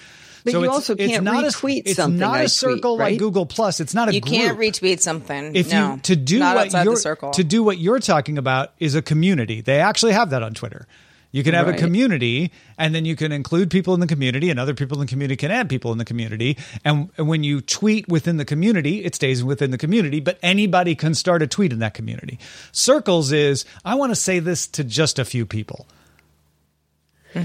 But 0.44 0.52
so 0.52 0.60
you 0.60 0.66
it's, 0.66 0.74
also 0.74 0.96
can't 0.96 1.24
not 1.24 1.44
retweet 1.44 1.86
a, 1.86 1.90
it's 1.90 1.96
something 1.96 2.20
not 2.20 2.36
I 2.36 2.42
a 2.42 2.42
tweet, 2.44 2.52
circle 2.52 2.98
like? 2.98 3.18
Google 3.18 3.48
Plus. 3.48 3.80
It's 3.80 3.96
not 3.96 4.10
a 4.10 4.14
You 4.14 4.22
group. 4.22 4.34
can't 4.34 4.60
retweet 4.60 5.00
something. 5.00 5.56
if 5.56 5.72
no, 5.72 5.94
you 5.94 6.00
to 6.02 6.16
do 6.16 6.38
not 6.38 6.56
what 6.56 6.66
outside 6.68 6.84
you're 6.84 6.94
the 6.94 7.00
circle. 7.00 7.32
to 7.32 7.44
do 7.44 7.64
what 7.64 7.80
you're 7.80 8.00
talking 8.00 8.38
about 8.38 8.74
is 8.80 8.94
a 8.94 9.02
community. 9.02 9.62
They 9.62 9.80
actually 9.80 10.14
have 10.14 10.30
that 10.30 10.44
on 10.44 10.54
Twitter. 10.54 10.88
You 11.32 11.44
can 11.44 11.54
have 11.54 11.68
a 11.68 11.74
community, 11.74 12.50
and 12.78 12.96
then 12.96 13.04
you 13.04 13.18
can 13.18 13.34
include 13.34 13.70
people 13.70 13.94
in 13.94 14.00
the 14.00 14.08
community, 14.08 14.50
and 14.50 14.58
other 14.58 14.74
people 14.74 15.02
in 15.02 15.06
the 15.06 15.10
community 15.10 15.36
can 15.36 15.52
add 15.52 15.68
people 15.68 15.92
in 15.92 15.98
the 15.98 16.06
community. 16.06 16.58
And, 16.86 17.10
and 17.18 17.28
when 17.28 17.44
you 17.44 17.60
tweet 17.60 18.08
within 18.08 18.38
the 18.38 18.46
community, 18.46 19.04
it 19.04 19.16
stays 19.16 19.44
within 19.44 19.72
the 19.72 19.78
community, 19.78 20.22
but 20.22 20.40
anybody 20.42 20.96
can 20.96 21.14
start 21.14 21.42
a 21.42 21.48
tweet 21.48 21.74
in 21.74 21.80
that 21.80 21.94
community. 21.94 22.40
Circles 22.72 23.34
is 23.34 23.66
I 23.84 23.96
want 23.96 24.12
to 24.12 24.16
say 24.16 24.40
this 24.40 24.66
to 24.68 24.86
just 24.86 25.20
a 25.20 25.26
few 25.26 25.46
people. 25.46 25.88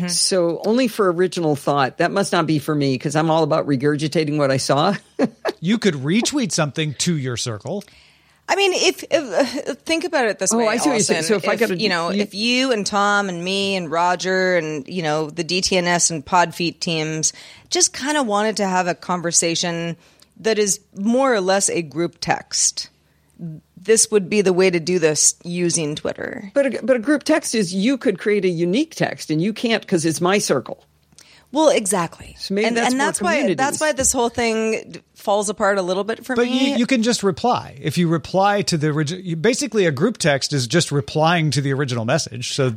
So 0.08 0.60
only 0.64 0.86
for 0.88 1.10
original 1.12 1.56
thought. 1.56 1.98
That 1.98 2.10
must 2.12 2.32
not 2.32 2.46
be 2.46 2.58
for 2.58 2.74
me 2.74 2.94
because 2.94 3.16
I'm 3.16 3.30
all 3.30 3.42
about 3.42 3.66
regurgitating 3.66 4.38
what 4.38 4.50
I 4.50 4.56
saw. 4.58 4.94
You 5.62 5.76
could 5.78 5.92
retweet 5.94 6.52
something 6.52 6.94
to 7.00 7.14
your 7.18 7.36
circle. 7.36 7.84
I 8.48 8.56
mean, 8.56 8.72
if, 8.72 9.04
if 9.10 9.68
uh, 9.68 9.74
think 9.74 10.04
about 10.04 10.24
it 10.24 10.38
this 10.38 10.54
Oh, 10.54 10.58
way, 10.58 10.68
I 10.68 10.78
see 10.78 10.88
what 10.88 10.94
you're 10.94 11.00
saying. 11.04 11.24
So 11.24 11.34
if 11.34 11.46
I 11.46 11.54
gotta- 11.56 11.76
you 11.76 11.90
know, 11.90 12.10
you- 12.10 12.22
if 12.22 12.32
you 12.34 12.72
and 12.72 12.86
Tom 12.86 13.28
and 13.28 13.44
me 13.44 13.76
and 13.76 13.90
Roger 13.90 14.56
and 14.56 14.88
you 14.88 15.02
know 15.02 15.28
the 15.28 15.44
DTNS 15.44 16.10
and 16.12 16.24
Podfeet 16.24 16.80
teams 16.80 17.34
just 17.68 17.92
kind 17.92 18.16
of 18.16 18.26
wanted 18.26 18.56
to 18.56 18.66
have 18.66 18.86
a 18.86 18.94
conversation 18.94 19.96
that 20.38 20.58
is 20.58 20.80
more 20.96 21.34
or 21.34 21.42
less 21.42 21.68
a 21.68 21.82
group 21.82 22.16
text, 22.20 22.88
this 23.80 24.10
would 24.10 24.28
be 24.28 24.42
the 24.42 24.52
way 24.52 24.70
to 24.70 24.78
do 24.78 24.98
this 24.98 25.34
using 25.42 25.94
Twitter. 25.96 26.50
but 26.54 26.66
a, 26.66 26.80
but 26.82 26.96
a 26.96 26.98
group 26.98 27.22
text 27.24 27.54
is 27.54 27.74
you 27.74 27.96
could 27.96 28.18
create 28.18 28.44
a 28.44 28.48
unique 28.48 28.94
text 28.94 29.30
and 29.30 29.40
you 29.40 29.52
can't 29.52 29.82
because 29.82 30.04
it's 30.04 30.20
my 30.20 30.38
circle. 30.38 30.84
Well, 31.52 31.70
exactly, 31.70 32.36
So 32.38 32.54
maybe 32.54 32.68
and, 32.68 32.76
that's 32.76 32.92
and 32.92 33.00
that's 33.00 33.20
why 33.20 33.54
that's 33.54 33.80
why 33.80 33.90
this 33.90 34.12
whole 34.12 34.28
thing 34.28 35.02
falls 35.14 35.48
apart 35.48 35.78
a 35.78 35.82
little 35.82 36.04
bit 36.04 36.24
for 36.24 36.36
But 36.36 36.46
me. 36.46 36.70
you, 36.72 36.76
you 36.76 36.86
can 36.86 37.02
just 37.02 37.24
reply. 37.24 37.76
If 37.80 37.98
you 37.98 38.06
reply 38.06 38.62
to 38.62 38.76
the 38.76 38.88
original, 38.88 39.34
basically 39.36 39.84
a 39.86 39.90
group 39.90 40.18
text 40.18 40.52
is 40.52 40.68
just 40.68 40.92
replying 40.92 41.50
to 41.50 41.60
the 41.60 41.72
original 41.72 42.04
message. 42.04 42.52
So 42.52 42.74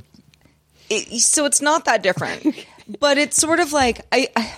it, 0.89 1.19
so 1.21 1.45
it's 1.45 1.61
not 1.61 1.85
that 1.85 2.01
different 2.01 2.65
but 2.99 3.17
it's 3.17 3.37
sort 3.37 3.59
of 3.59 3.71
like 3.73 4.05
I, 4.11 4.29
I 4.35 4.53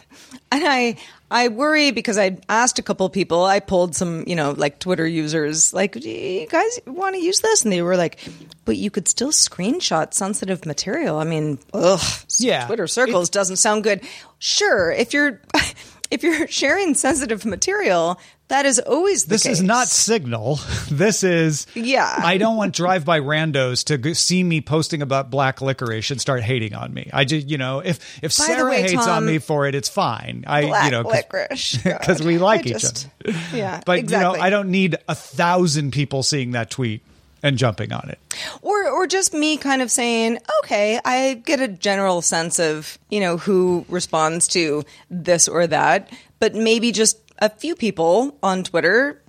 and 0.52 0.64
i 0.68 0.96
i 1.32 1.48
worry 1.48 1.92
because 1.92 2.18
i 2.18 2.38
asked 2.50 2.80
a 2.80 2.84
couple 2.84 3.10
people 3.10 3.44
i 3.46 3.60
pulled 3.60 3.96
some 3.96 4.24
you 4.28 4.36
know 4.36 4.52
like 4.52 4.80
twitter 4.80 5.06
users 5.08 5.74
like 5.74 5.94
do 5.94 6.10
you 6.10 6.48
guys 6.48 6.80
want 6.86 7.16
to 7.16 7.22
use 7.22 7.40
this? 7.42 7.64
And 7.64 7.72
they 7.74 7.82
were 7.82 7.98
like 7.98 8.20
but 8.66 8.78
you 8.78 8.90
could 8.92 9.08
still 9.08 9.32
screenshot 9.32 10.14
sensitive 10.14 10.66
material. 10.66 11.18
I 11.18 11.24
mean 11.24 11.60
ugh 11.74 12.02
Yeah. 12.38 12.66
twitter 12.68 12.88
circles 12.88 13.30
doesn't 13.30 13.58
sound 13.58 13.84
good. 13.84 14.02
Sure 14.40 14.92
if 14.92 15.14
you're 15.14 15.42
if 16.12 16.24
you're 16.24 16.48
sharing 16.50 16.94
sensitive 16.94 17.46
material 17.46 18.20
that 18.48 18.66
is 18.68 18.78
always 18.80 19.26
the 19.26 19.30
this 19.32 19.46
is 19.48 19.62
not 19.64 19.88
Signal. 19.88 20.60
This 20.92 21.24
is 21.24 21.66
Yeah. 21.74 22.14
I 22.24 22.38
don't 22.38 22.58
want 22.58 22.76
drive-by 22.76 23.20
randos 23.22 23.84
to 23.86 24.14
see 24.16 24.44
me 24.44 24.62
posting 24.62 25.02
about 25.02 25.32
black 25.32 25.62
licorice 25.62 26.12
and 26.12 26.22
start 26.22 26.44
hating 26.44 26.76
on 26.76 26.94
me. 26.94 27.10
I 27.12 27.26
just 27.26 27.50
you 27.50 27.58
know 27.58 27.80
if 27.80 27.98
if 28.24 28.38
By 28.38 28.46
Sarah 28.46 28.70
way, 28.70 28.82
hates 28.84 29.08
on 29.08 29.26
me 29.26 29.40
for 29.40 29.66
it, 29.68 29.74
it's 29.74 29.90
fine. 29.90 30.44
I 30.48 30.62
black 30.62 30.86
you 30.86 30.92
know 30.92 31.02
licorice 31.02 31.78
because 31.84 32.22
we 32.22 32.38
like 32.38 32.68
each 32.68 32.86
other. 32.86 33.40
yeah 33.54 33.82
But 33.86 34.00
exactly. 34.00 34.38
you 34.38 34.38
know 34.38 34.44
I 34.44 34.50
don't 34.52 34.70
need 34.70 34.96
a 35.08 35.16
thousand 35.16 35.92
people 35.92 36.22
seeing 36.22 36.52
that 36.52 36.70
tweet 36.70 37.02
and 37.46 37.58
jumping 37.58 37.92
on 37.92 38.10
it. 38.10 38.20
or 38.62 38.90
or 38.90 39.08
just 39.08 39.34
me 39.34 39.58
kind 39.58 39.82
of 39.82 39.90
saying 39.92 40.38
okay 40.64 41.00
i 41.06 41.36
get 41.46 41.60
a 41.60 41.68
general 41.68 42.22
sense 42.22 42.60
of 42.60 42.98
you 43.10 43.20
know 43.20 43.38
who 43.38 43.86
responds 43.88 44.48
to 44.48 44.84
this 45.10 45.48
or 45.48 45.68
that 45.68 46.12
but 46.40 46.56
maybe 46.56 46.92
just 46.92 47.20
a 47.40 47.50
few 47.50 47.76
people 47.76 48.38
on 48.42 48.64
twitter 48.64 49.22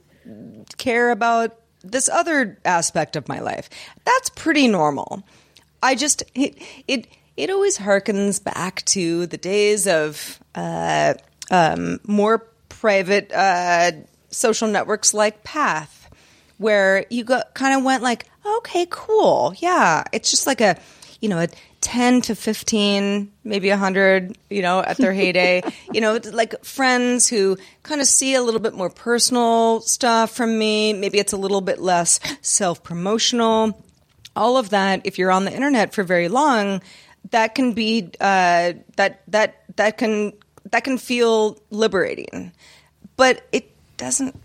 care 0.78 1.10
about 1.10 1.58
this 1.90 2.08
other 2.08 2.58
aspect 2.64 3.16
of 3.16 3.28
my 3.28 3.40
life. 3.40 3.68
That's 4.04 4.30
pretty 4.30 4.68
normal. 4.68 5.22
I 5.82 5.94
just 5.94 6.22
it 6.34 6.60
it, 6.88 7.06
it 7.36 7.50
always 7.50 7.78
harkens 7.78 8.42
back 8.42 8.84
to 8.86 9.26
the 9.26 9.36
days 9.36 9.86
of 9.86 10.40
uh, 10.54 11.14
um, 11.50 12.00
more 12.06 12.38
private 12.68 13.32
uh, 13.32 13.92
social 14.30 14.68
networks 14.68 15.14
like 15.14 15.44
path 15.44 16.05
where 16.58 17.06
you 17.10 17.24
got 17.24 17.54
kind 17.54 17.76
of 17.76 17.84
went 17.84 18.02
like, 18.02 18.26
okay, 18.58 18.86
cool, 18.90 19.54
yeah. 19.58 20.04
It's 20.12 20.30
just 20.30 20.46
like 20.46 20.60
a, 20.60 20.78
you 21.20 21.28
know, 21.28 21.38
a 21.38 21.48
ten 21.80 22.20
to 22.22 22.34
fifteen, 22.34 23.32
maybe 23.44 23.70
a 23.70 23.76
hundred, 23.76 24.36
you 24.50 24.62
know, 24.62 24.80
at 24.80 24.96
their 24.96 25.12
heyday. 25.12 25.62
you 25.92 26.00
know, 26.00 26.18
like 26.32 26.64
friends 26.64 27.28
who 27.28 27.56
kind 27.82 28.00
of 28.00 28.06
see 28.06 28.34
a 28.34 28.42
little 28.42 28.60
bit 28.60 28.74
more 28.74 28.90
personal 28.90 29.80
stuff 29.80 30.34
from 30.34 30.58
me. 30.58 30.92
Maybe 30.92 31.18
it's 31.18 31.32
a 31.32 31.36
little 31.36 31.60
bit 31.60 31.80
less 31.80 32.20
self 32.40 32.82
promotional. 32.82 33.82
All 34.34 34.58
of 34.58 34.70
that, 34.70 35.00
if 35.04 35.18
you're 35.18 35.30
on 35.30 35.46
the 35.46 35.52
internet 35.52 35.94
for 35.94 36.02
very 36.02 36.28
long, 36.28 36.82
that 37.30 37.54
can 37.54 37.72
be 37.72 38.10
uh, 38.20 38.74
that 38.96 39.22
that 39.28 39.62
that 39.76 39.98
can 39.98 40.32
that 40.70 40.84
can 40.84 40.98
feel 40.98 41.58
liberating, 41.70 42.52
but 43.16 43.46
it 43.52 43.70
doesn't 43.96 44.38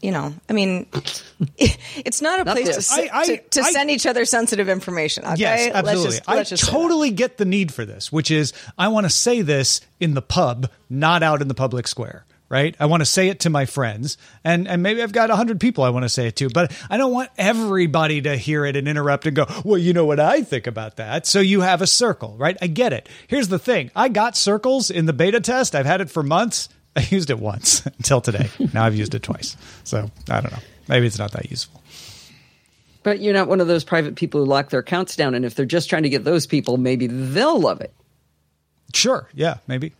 you 0.00 0.10
know, 0.10 0.34
I 0.48 0.52
mean, 0.52 0.86
it's 1.58 2.20
not 2.22 2.40
a 2.40 2.44
Not 2.44 2.56
place 2.56 2.88
to, 2.88 2.94
I- 2.94 3.10
I- 3.12 3.26
to, 3.26 3.36
to 3.38 3.60
I- 3.60 3.70
send 3.72 3.90
each 3.90 4.06
other 4.06 4.24
sensitive 4.24 4.68
information. 4.68 5.24
Okay? 5.24 5.34
Yes, 5.38 5.74
absolutely. 5.74 6.02
Let's 6.04 6.16
just, 6.16 6.28
let's 6.28 6.52
I 6.52 6.56
just 6.56 6.70
totally 6.70 7.10
get 7.10 7.36
the 7.38 7.44
need 7.44 7.72
for 7.72 7.84
this, 7.84 8.10
which 8.12 8.30
is 8.30 8.52
I 8.78 8.88
want 8.88 9.04
to 9.06 9.10
say 9.10 9.42
this 9.42 9.80
in 9.98 10.14
the 10.14 10.22
pub, 10.22 10.70
not 10.88 11.22
out 11.22 11.42
in 11.42 11.48
the 11.48 11.54
public 11.54 11.86
square. 11.88 12.24
Right? 12.48 12.74
I 12.80 12.86
want 12.86 13.00
to 13.00 13.04
say 13.04 13.28
it 13.28 13.38
to 13.40 13.50
my 13.50 13.64
friends, 13.64 14.18
and 14.42 14.66
and 14.66 14.82
maybe 14.82 15.00
I've 15.04 15.12
got 15.12 15.30
hundred 15.30 15.60
people 15.60 15.84
I 15.84 15.90
want 15.90 16.02
to 16.02 16.08
say 16.08 16.26
it 16.26 16.34
to, 16.38 16.48
but 16.48 16.72
I 16.90 16.96
don't 16.96 17.12
want 17.12 17.30
everybody 17.38 18.22
to 18.22 18.36
hear 18.36 18.64
it 18.64 18.74
and 18.74 18.88
interrupt 18.88 19.24
and 19.26 19.36
go, 19.36 19.46
"Well, 19.64 19.78
you 19.78 19.92
know 19.92 20.04
what 20.04 20.18
I 20.18 20.42
think 20.42 20.66
about 20.66 20.96
that." 20.96 21.28
So 21.28 21.38
you 21.38 21.60
have 21.60 21.80
a 21.80 21.86
circle, 21.86 22.34
right? 22.36 22.56
I 22.60 22.66
get 22.66 22.92
it. 22.92 23.08
Here's 23.28 23.46
the 23.46 23.60
thing: 23.60 23.92
I 23.94 24.08
got 24.08 24.36
circles 24.36 24.90
in 24.90 25.06
the 25.06 25.12
beta 25.12 25.38
test. 25.40 25.76
I've 25.76 25.86
had 25.86 26.00
it 26.00 26.10
for 26.10 26.24
months. 26.24 26.68
I 26.96 27.06
used 27.10 27.30
it 27.30 27.38
once 27.38 27.84
until 27.98 28.20
today. 28.20 28.50
now 28.72 28.84
I've 28.84 28.96
used 28.96 29.14
it 29.14 29.22
twice. 29.22 29.56
So 29.84 30.10
I 30.28 30.40
don't 30.40 30.52
know. 30.52 30.58
Maybe 30.88 31.06
it's 31.06 31.18
not 31.18 31.32
that 31.32 31.50
useful. 31.50 31.82
But 33.02 33.20
you're 33.20 33.34
not 33.34 33.48
one 33.48 33.60
of 33.60 33.68
those 33.68 33.84
private 33.84 34.16
people 34.16 34.40
who 34.40 34.46
lock 34.46 34.70
their 34.70 34.80
accounts 34.80 35.16
down. 35.16 35.34
And 35.34 35.44
if 35.44 35.54
they're 35.54 35.64
just 35.64 35.88
trying 35.88 36.02
to 36.02 36.10
get 36.10 36.24
those 36.24 36.46
people, 36.46 36.76
maybe 36.76 37.06
they'll 37.06 37.58
love 37.58 37.80
it. 37.80 37.94
Sure. 38.92 39.28
Yeah. 39.34 39.58
Maybe. 39.66 39.94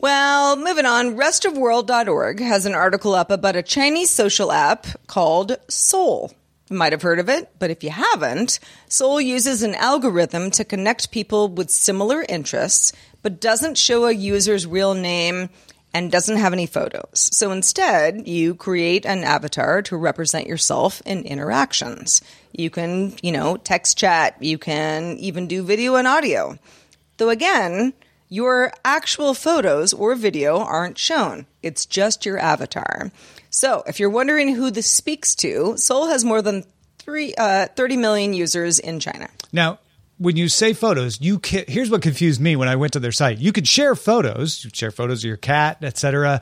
Well, 0.00 0.56
moving 0.56 0.86
on, 0.86 1.16
restofworld.org 1.16 2.38
has 2.38 2.66
an 2.66 2.74
article 2.74 3.14
up 3.14 3.32
about 3.32 3.56
a 3.56 3.64
Chinese 3.64 4.10
social 4.10 4.52
app 4.52 4.86
called 5.08 5.56
Soul. 5.68 6.32
You 6.70 6.76
might 6.76 6.92
have 6.92 7.02
heard 7.02 7.18
of 7.18 7.28
it, 7.28 7.50
but 7.58 7.70
if 7.70 7.82
you 7.82 7.90
haven't, 7.90 8.60
Soul 8.88 9.20
uses 9.20 9.62
an 9.62 9.74
algorithm 9.74 10.52
to 10.52 10.64
connect 10.64 11.10
people 11.10 11.48
with 11.48 11.70
similar 11.70 12.24
interests, 12.28 12.92
but 13.22 13.40
doesn't 13.40 13.78
show 13.78 14.06
a 14.06 14.12
user's 14.12 14.66
real 14.66 14.94
name 14.94 15.50
and 15.94 16.12
doesn't 16.12 16.36
have 16.36 16.52
any 16.52 16.66
photos. 16.66 17.30
So 17.32 17.50
instead, 17.50 18.28
you 18.28 18.54
create 18.54 19.06
an 19.06 19.24
avatar 19.24 19.82
to 19.82 19.96
represent 19.96 20.46
yourself 20.46 21.00
in 21.06 21.22
interactions. 21.22 22.20
You 22.52 22.70
can, 22.70 23.14
you 23.22 23.32
know, 23.32 23.56
text 23.56 23.96
chat, 23.96 24.42
you 24.42 24.58
can 24.58 25.16
even 25.18 25.46
do 25.46 25.62
video 25.62 25.96
and 25.96 26.06
audio. 26.06 26.58
Though 27.16 27.30
again, 27.30 27.94
your 28.28 28.72
actual 28.84 29.34
photos 29.34 29.94
or 29.94 30.14
video 30.14 30.58
aren't 30.58 30.98
shown. 30.98 31.46
It's 31.62 31.86
just 31.86 32.26
your 32.26 32.38
avatar. 32.38 33.10
So, 33.50 33.82
if 33.86 33.98
you're 33.98 34.10
wondering 34.10 34.54
who 34.54 34.70
this 34.70 34.90
speaks 34.90 35.34
to, 35.36 35.76
Soul 35.78 36.08
has 36.08 36.24
more 36.24 36.42
than 36.42 36.64
three, 36.98 37.34
uh, 37.34 37.68
30 37.74 37.96
million 37.96 38.34
users 38.34 38.78
in 38.78 39.00
China. 39.00 39.30
Now, 39.52 39.78
when 40.18 40.36
you 40.36 40.48
say 40.48 40.72
photos, 40.72 41.20
you 41.20 41.38
can, 41.38 41.64
here's 41.68 41.90
what 41.90 42.02
confused 42.02 42.40
me 42.40 42.56
when 42.56 42.68
I 42.68 42.76
went 42.76 42.92
to 42.94 43.00
their 43.00 43.12
site. 43.12 43.38
You 43.38 43.52
could 43.52 43.66
share 43.66 43.94
photos, 43.94 44.64
you 44.64 44.70
share 44.72 44.90
photos 44.90 45.20
of 45.20 45.28
your 45.28 45.36
cat, 45.36 45.78
etc., 45.82 46.40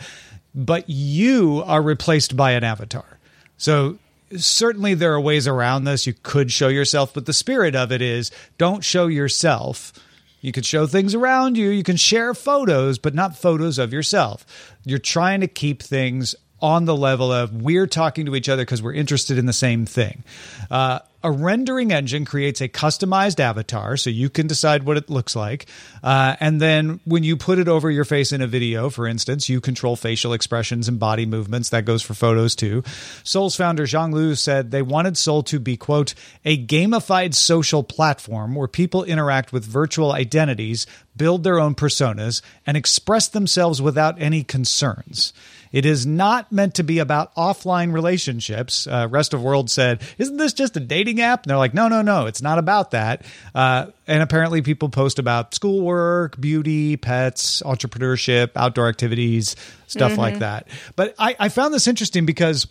but 0.54 0.88
you 0.88 1.62
are 1.66 1.82
replaced 1.82 2.36
by 2.36 2.52
an 2.52 2.64
avatar. 2.64 3.18
So 3.58 3.98
certainly 4.36 4.94
there 4.94 5.12
are 5.12 5.20
ways 5.20 5.46
around 5.46 5.84
this. 5.84 6.06
You 6.06 6.14
could 6.22 6.50
show 6.50 6.68
yourself, 6.68 7.12
but 7.12 7.26
the 7.26 7.32
spirit 7.32 7.76
of 7.76 7.92
it 7.92 8.00
is 8.00 8.30
don't 8.56 8.82
show 8.82 9.06
yourself. 9.06 9.92
You 10.40 10.52
could 10.52 10.64
show 10.64 10.86
things 10.86 11.14
around 11.14 11.56
you. 11.58 11.70
You 11.70 11.82
can 11.82 11.96
share 11.96 12.32
photos, 12.32 12.98
but 12.98 13.14
not 13.14 13.36
photos 13.36 13.78
of 13.78 13.92
yourself. 13.92 14.46
You're 14.84 14.98
trying 14.98 15.40
to 15.40 15.48
keep 15.48 15.82
things 15.82 16.34
on 16.60 16.86
the 16.86 16.96
level 16.96 17.30
of 17.32 17.62
we're 17.62 17.86
talking 17.86 18.26
to 18.26 18.34
each 18.34 18.48
other 18.48 18.62
because 18.62 18.82
we're 18.82 18.94
interested 18.94 19.38
in 19.38 19.46
the 19.46 19.52
same 19.52 19.84
thing. 19.84 20.24
Uh, 20.70 21.00
a 21.22 21.30
rendering 21.30 21.92
engine 21.92 22.24
creates 22.24 22.60
a 22.60 22.68
customized 22.68 23.40
avatar 23.40 23.96
so 23.96 24.10
you 24.10 24.30
can 24.30 24.46
decide 24.46 24.84
what 24.84 24.96
it 24.96 25.10
looks 25.10 25.34
like. 25.34 25.66
Uh, 26.02 26.36
and 26.40 26.60
then 26.60 27.00
when 27.04 27.24
you 27.24 27.36
put 27.36 27.58
it 27.58 27.68
over 27.68 27.90
your 27.90 28.04
face 28.04 28.32
in 28.32 28.40
a 28.40 28.46
video, 28.46 28.90
for 28.90 29.06
instance, 29.06 29.48
you 29.48 29.60
control 29.60 29.96
facial 29.96 30.32
expressions 30.32 30.88
and 30.88 30.98
body 30.98 31.26
movements. 31.26 31.70
That 31.70 31.84
goes 31.84 32.02
for 32.02 32.14
photos 32.14 32.54
too. 32.54 32.82
Soul's 33.24 33.56
founder, 33.56 33.84
Zhang 33.84 34.12
Lu, 34.12 34.34
said 34.34 34.70
they 34.70 34.82
wanted 34.82 35.16
Soul 35.16 35.42
to 35.44 35.58
be, 35.58 35.76
quote, 35.76 36.14
a 36.44 36.64
gamified 36.64 37.34
social 37.34 37.82
platform 37.82 38.54
where 38.54 38.68
people 38.68 39.04
interact 39.04 39.52
with 39.52 39.64
virtual 39.64 40.12
identities, 40.12 40.86
build 41.16 41.44
their 41.44 41.58
own 41.58 41.74
personas, 41.74 42.42
and 42.66 42.76
express 42.76 43.28
themselves 43.28 43.80
without 43.80 44.20
any 44.20 44.44
concerns. 44.44 45.32
It 45.72 45.84
is 45.84 46.06
not 46.06 46.52
meant 46.52 46.74
to 46.76 46.84
be 46.84 47.00
about 47.00 47.34
offline 47.34 47.92
relationships. 47.92 48.86
Uh, 48.86 49.08
Rest 49.10 49.34
of 49.34 49.42
World 49.42 49.68
said, 49.68 50.00
"Isn't 50.16 50.36
this 50.36 50.52
just 50.52 50.76
a 50.76 50.80
dating 50.80 51.05
app?" 51.14 51.42
And 51.42 51.50
they're 51.50 51.58
like, 51.58 51.74
"No, 51.74 51.88
no, 51.88 52.02
no. 52.02 52.26
It's 52.26 52.42
not 52.42 52.58
about 52.58 52.92
that." 52.92 53.24
Uh, 53.54 53.86
and 54.06 54.22
apparently, 54.22 54.62
people 54.62 54.88
post 54.88 55.18
about 55.18 55.54
schoolwork, 55.54 56.40
beauty, 56.40 56.96
pets, 56.96 57.62
entrepreneurship, 57.62 58.50
outdoor 58.56 58.88
activities, 58.88 59.56
stuff 59.86 60.12
mm-hmm. 60.12 60.20
like 60.20 60.38
that. 60.40 60.68
But 60.94 61.14
I, 61.18 61.36
I 61.38 61.48
found 61.48 61.72
this 61.72 61.86
interesting 61.86 62.26
because 62.26 62.66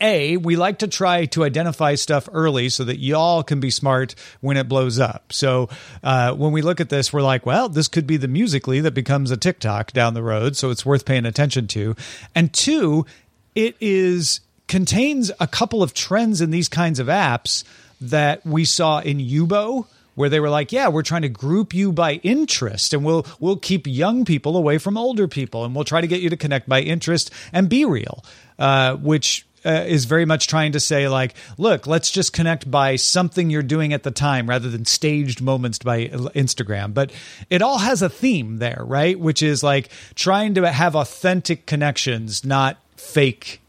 a, 0.00 0.36
we 0.36 0.56
like 0.56 0.78
to 0.78 0.88
try 0.88 1.26
to 1.26 1.44
identify 1.44 1.94
stuff 1.94 2.28
early 2.32 2.68
so 2.68 2.84
that 2.84 2.98
y'all 2.98 3.42
can 3.42 3.60
be 3.60 3.70
smart 3.70 4.14
when 4.40 4.56
it 4.56 4.68
blows 4.68 4.98
up. 4.98 5.32
So 5.32 5.68
uh, 6.02 6.34
when 6.34 6.52
we 6.52 6.62
look 6.62 6.80
at 6.80 6.88
this, 6.88 7.12
we're 7.12 7.22
like, 7.22 7.46
well, 7.46 7.68
this 7.68 7.88
could 7.88 8.06
be 8.06 8.16
the 8.16 8.28
Musical.ly 8.28 8.80
that 8.80 8.92
becomes 8.92 9.30
a 9.30 9.36
TikTok 9.36 9.92
down 9.92 10.14
the 10.14 10.22
road, 10.22 10.56
so 10.56 10.70
it's 10.70 10.84
worth 10.84 11.04
paying 11.04 11.26
attention 11.26 11.66
to. 11.68 11.94
And 12.34 12.52
two, 12.52 13.06
it 13.54 13.76
is 13.80 14.40
contains 14.66 15.30
a 15.40 15.46
couple 15.46 15.82
of 15.82 15.94
trends 15.94 16.40
in 16.40 16.50
these 16.50 16.68
kinds 16.68 16.98
of 16.98 17.06
apps 17.08 17.64
that 18.00 18.44
we 18.44 18.64
saw 18.64 19.00
in 19.00 19.18
Yubo 19.18 19.86
where 20.14 20.28
they 20.28 20.40
were 20.40 20.50
like, 20.50 20.72
"Yeah, 20.72 20.88
we're 20.88 21.02
trying 21.02 21.22
to 21.22 21.28
group 21.28 21.74
you 21.74 21.92
by 21.92 22.14
interest, 22.22 22.92
and 22.94 23.04
we'll 23.04 23.26
we'll 23.40 23.56
keep 23.56 23.86
young 23.86 24.24
people 24.24 24.56
away 24.56 24.78
from 24.78 24.96
older 24.96 25.26
people, 25.26 25.64
and 25.64 25.74
we'll 25.74 25.84
try 25.84 26.00
to 26.00 26.06
get 26.06 26.20
you 26.20 26.30
to 26.30 26.36
connect 26.36 26.68
by 26.68 26.80
interest 26.80 27.30
and 27.52 27.68
BeReal," 27.68 28.24
uh, 28.58 28.96
which 28.96 29.46
uh, 29.64 29.84
is 29.86 30.04
very 30.04 30.24
much 30.24 30.46
trying 30.46 30.72
to 30.72 30.80
say 30.80 31.08
like 31.08 31.34
look 31.58 31.86
let's 31.86 32.10
just 32.10 32.32
connect 32.32 32.70
by 32.70 32.96
something 32.96 33.50
you're 33.50 33.62
doing 33.62 33.92
at 33.92 34.02
the 34.02 34.10
time 34.10 34.48
rather 34.48 34.68
than 34.68 34.84
staged 34.84 35.40
moments 35.40 35.78
by 35.78 36.08
instagram. 36.08 36.92
But 36.92 37.12
it 37.50 37.62
all 37.62 37.78
has 37.78 38.02
a 38.02 38.08
theme 38.08 38.58
there 38.58 38.82
right? 38.84 39.18
Which 39.18 39.42
is 39.42 39.62
like 39.62 39.88
trying 40.14 40.54
to 40.54 40.70
have 40.70 40.94
authentic 40.94 41.66
connections 41.66 42.44
not 42.44 42.78
fake 42.96 43.60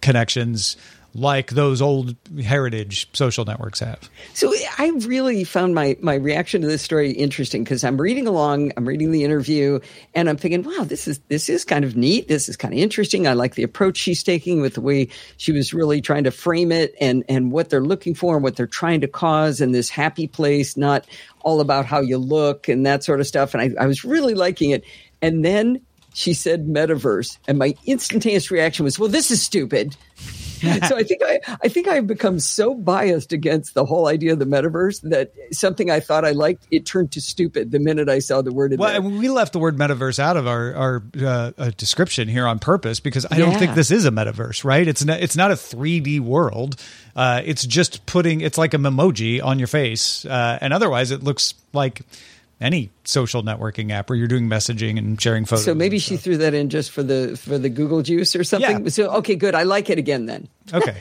connections 0.00 0.76
like 1.14 1.50
those 1.50 1.80
old 1.80 2.14
heritage 2.42 3.08
social 3.12 3.44
networks 3.44 3.80
have. 3.80 4.10
So 4.34 4.52
I 4.78 4.90
really 5.06 5.42
found 5.44 5.74
my 5.74 5.96
my 6.00 6.14
reaction 6.14 6.60
to 6.62 6.68
this 6.68 6.82
story 6.82 7.10
interesting 7.10 7.64
because 7.64 7.82
I'm 7.82 8.00
reading 8.00 8.26
along, 8.26 8.72
I'm 8.76 8.86
reading 8.86 9.10
the 9.10 9.24
interview, 9.24 9.80
and 10.14 10.28
I'm 10.28 10.36
thinking, 10.36 10.62
wow, 10.62 10.84
this 10.84 11.08
is 11.08 11.18
this 11.28 11.48
is 11.48 11.64
kind 11.64 11.84
of 11.84 11.96
neat. 11.96 12.28
This 12.28 12.48
is 12.48 12.56
kind 12.56 12.74
of 12.74 12.78
interesting. 12.78 13.26
I 13.26 13.32
like 13.32 13.54
the 13.54 13.62
approach 13.62 13.96
she's 13.96 14.22
taking 14.22 14.60
with 14.60 14.74
the 14.74 14.80
way 14.80 15.08
she 15.38 15.52
was 15.52 15.72
really 15.72 16.00
trying 16.00 16.24
to 16.24 16.30
frame 16.30 16.70
it 16.70 16.94
and 17.00 17.24
and 17.28 17.50
what 17.52 17.70
they're 17.70 17.80
looking 17.80 18.14
for 18.14 18.34
and 18.34 18.44
what 18.44 18.56
they're 18.56 18.66
trying 18.66 19.00
to 19.00 19.08
cause 19.08 19.60
in 19.60 19.72
this 19.72 19.88
happy 19.88 20.28
place, 20.28 20.76
not 20.76 21.06
all 21.40 21.60
about 21.60 21.86
how 21.86 22.00
you 22.00 22.18
look 22.18 22.68
and 22.68 22.84
that 22.84 23.02
sort 23.02 23.20
of 23.20 23.26
stuff. 23.26 23.54
And 23.54 23.62
I, 23.62 23.82
I 23.82 23.86
was 23.86 24.04
really 24.04 24.34
liking 24.34 24.70
it. 24.70 24.84
And 25.22 25.44
then 25.44 25.80
she 26.14 26.34
said 26.34 26.66
metaverse, 26.66 27.38
and 27.46 27.58
my 27.58 27.74
instantaneous 27.86 28.50
reaction 28.50 28.84
was, 28.84 28.98
well, 28.98 29.08
this 29.08 29.30
is 29.30 29.42
stupid. 29.42 29.96
so 30.88 30.96
I 30.96 31.04
think 31.04 31.22
I, 31.24 31.38
I 31.62 31.68
think 31.68 31.86
I've 31.86 32.08
become 32.08 32.40
so 32.40 32.74
biased 32.74 33.32
against 33.32 33.74
the 33.74 33.84
whole 33.84 34.08
idea 34.08 34.32
of 34.32 34.40
the 34.40 34.44
metaverse 34.44 35.02
that 35.02 35.32
something 35.52 35.88
I 35.88 36.00
thought 36.00 36.24
I 36.24 36.32
liked 36.32 36.66
it 36.72 36.84
turned 36.84 37.12
to 37.12 37.20
stupid 37.20 37.70
the 37.70 37.78
minute 37.78 38.08
I 38.08 38.18
saw 38.18 38.42
the 38.42 38.52
word. 38.52 38.74
well, 38.76 38.90
there. 38.90 39.00
we 39.00 39.28
left 39.28 39.52
the 39.52 39.60
word 39.60 39.76
metaverse 39.76 40.18
out 40.18 40.36
of 40.36 40.48
our 40.48 40.74
our 40.74 41.02
uh, 41.20 41.52
uh, 41.56 41.70
description 41.76 42.26
here 42.26 42.44
on 42.46 42.58
purpose 42.58 42.98
because 42.98 43.24
I 43.26 43.36
yeah. 43.36 43.46
don't 43.46 43.58
think 43.58 43.76
this 43.76 43.92
is 43.92 44.04
a 44.04 44.10
metaverse, 44.10 44.64
right? 44.64 44.86
It's 44.86 45.04
not 45.04 45.20
it's 45.20 45.36
not 45.36 45.52
a 45.52 45.54
3D 45.54 46.18
world. 46.20 46.74
Uh, 47.14 47.40
it's 47.44 47.64
just 47.64 48.04
putting 48.06 48.40
it's 48.40 48.58
like 48.58 48.74
a 48.74 48.78
memoji 48.78 49.42
on 49.42 49.60
your 49.60 49.68
face, 49.68 50.24
uh, 50.24 50.58
and 50.60 50.72
otherwise 50.72 51.12
it 51.12 51.22
looks 51.22 51.54
like 51.72 52.02
any 52.60 52.90
social 53.04 53.42
networking 53.42 53.90
app 53.90 54.08
where 54.10 54.16
you're 54.16 54.28
doing 54.28 54.48
messaging 54.48 54.98
and 54.98 55.20
sharing 55.20 55.44
photos. 55.44 55.64
So 55.64 55.74
maybe 55.74 55.98
she 55.98 56.16
threw 56.16 56.38
that 56.38 56.54
in 56.54 56.70
just 56.70 56.90
for 56.90 57.02
the 57.02 57.36
for 57.36 57.58
the 57.58 57.68
Google 57.68 58.02
juice 58.02 58.34
or 58.34 58.44
something. 58.44 58.84
Yeah. 58.84 58.90
So 58.90 59.10
okay, 59.16 59.36
good. 59.36 59.54
I 59.54 59.62
like 59.62 59.90
it 59.90 59.98
again 59.98 60.26
then. 60.26 60.48
Okay. 60.72 60.98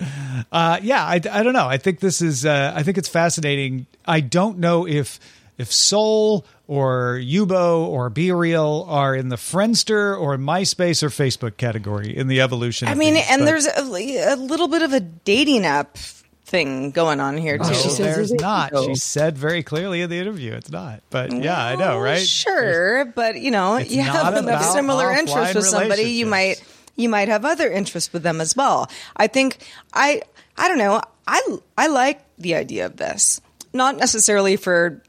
uh, 0.52 0.78
yeah, 0.82 1.04
I, 1.04 1.14
I 1.14 1.42
don't 1.42 1.52
know. 1.52 1.66
I 1.66 1.78
think 1.78 2.00
this 2.00 2.22
is 2.22 2.44
uh, 2.44 2.72
I 2.74 2.82
think 2.82 2.98
it's 2.98 3.08
fascinating. 3.08 3.86
I 4.04 4.20
don't 4.20 4.58
know 4.58 4.86
if 4.86 5.20
if 5.58 5.72
Soul 5.72 6.44
or 6.66 7.20
Yubo 7.22 7.86
or 7.86 8.10
BeReal 8.10 8.88
are 8.88 9.14
in 9.14 9.28
the 9.28 9.36
Friendster 9.36 10.18
or 10.20 10.36
MySpace 10.36 11.02
or 11.02 11.08
Facebook 11.08 11.56
category 11.56 12.14
in 12.14 12.26
the 12.26 12.40
evolution. 12.40 12.88
I 12.88 12.94
mean, 12.94 13.14
these, 13.14 13.30
and 13.30 13.40
but, 13.40 13.44
there's 13.46 13.66
a, 13.66 14.34
a, 14.34 14.36
little 14.36 14.68
bit 14.68 14.82
of 14.82 14.92
a 14.92 15.00
dating 15.00 15.64
app 15.64 15.96
thing 16.46 16.92
going 16.92 17.18
on 17.18 17.36
here 17.36 17.58
too. 17.58 17.74
she 17.74 17.88
says 17.88 17.98
there's 17.98 18.32
not. 18.32 18.72
She 18.84 18.94
said 18.94 19.36
very 19.36 19.62
clearly 19.62 20.00
in 20.00 20.08
the 20.08 20.18
interview 20.18 20.52
it's 20.52 20.70
not. 20.70 21.02
But 21.10 21.32
yeah, 21.32 21.62
I 21.62 21.74
know, 21.74 21.98
right? 21.98 22.20
Sure, 22.20 23.04
there's, 23.04 23.14
but 23.14 23.40
you 23.40 23.50
know, 23.50 23.78
you 23.78 24.02
have 24.02 24.34
a 24.34 24.62
similar 24.62 25.10
interest 25.12 25.54
with 25.54 25.66
somebody, 25.66 26.04
you 26.04 26.26
might 26.26 26.62
you 26.94 27.08
might 27.08 27.28
have 27.28 27.44
other 27.44 27.70
interests 27.70 28.12
with 28.12 28.22
them 28.22 28.40
as 28.40 28.56
well. 28.56 28.88
I 29.16 29.26
think 29.26 29.58
I 29.92 30.22
I 30.56 30.68
don't 30.68 30.78
know. 30.78 31.02
I 31.26 31.58
I 31.76 31.88
like 31.88 32.22
the 32.38 32.54
idea 32.54 32.86
of 32.86 32.96
this. 32.96 33.40
Not 33.72 33.96
necessarily 33.96 34.56
for 34.56 35.02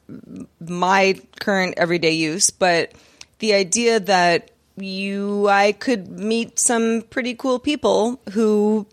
my 0.60 1.20
current 1.40 1.76
everyday 1.78 2.12
use, 2.12 2.50
but 2.50 2.92
the 3.40 3.54
idea 3.54 4.00
that 4.02 4.52
you 4.76 5.48
I 5.48 5.72
could 5.72 6.10
meet 6.10 6.60
some 6.60 7.04
pretty 7.10 7.36
cool 7.36 7.60
people 7.60 8.20
who 8.32 8.88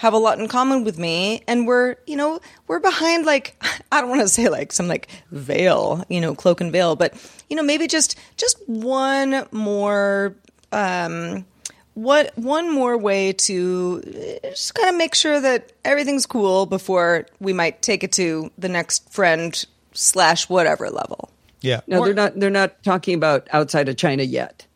have 0.00 0.14
a 0.14 0.18
lot 0.18 0.38
in 0.38 0.48
common 0.48 0.82
with 0.82 0.98
me 0.98 1.42
and 1.46 1.66
we're 1.66 1.94
you 2.06 2.16
know 2.16 2.40
we're 2.66 2.80
behind 2.80 3.26
like 3.26 3.62
i 3.92 4.00
don't 4.00 4.08
want 4.08 4.22
to 4.22 4.28
say 4.28 4.48
like 4.48 4.72
some 4.72 4.88
like 4.88 5.08
veil 5.30 6.02
you 6.08 6.22
know 6.22 6.34
cloak 6.34 6.62
and 6.62 6.72
veil 6.72 6.96
but 6.96 7.12
you 7.50 7.56
know 7.56 7.62
maybe 7.62 7.86
just 7.86 8.18
just 8.38 8.56
one 8.66 9.46
more 9.52 10.34
um 10.72 11.44
what 11.92 12.32
one 12.38 12.72
more 12.72 12.96
way 12.96 13.34
to 13.34 14.02
uh, 14.06 14.48
just 14.48 14.74
kind 14.74 14.88
of 14.88 14.94
make 14.94 15.14
sure 15.14 15.38
that 15.38 15.70
everything's 15.84 16.24
cool 16.24 16.64
before 16.64 17.26
we 17.38 17.52
might 17.52 17.82
take 17.82 18.02
it 18.02 18.10
to 18.10 18.50
the 18.56 18.70
next 18.70 19.12
friend 19.12 19.66
slash 19.92 20.48
whatever 20.48 20.88
level 20.88 21.28
yeah 21.60 21.82
no 21.86 21.98
or, 21.98 22.06
they're 22.06 22.14
not 22.14 22.40
they're 22.40 22.48
not 22.48 22.82
talking 22.82 23.14
about 23.14 23.46
outside 23.52 23.86
of 23.86 23.96
china 23.98 24.22
yet 24.22 24.66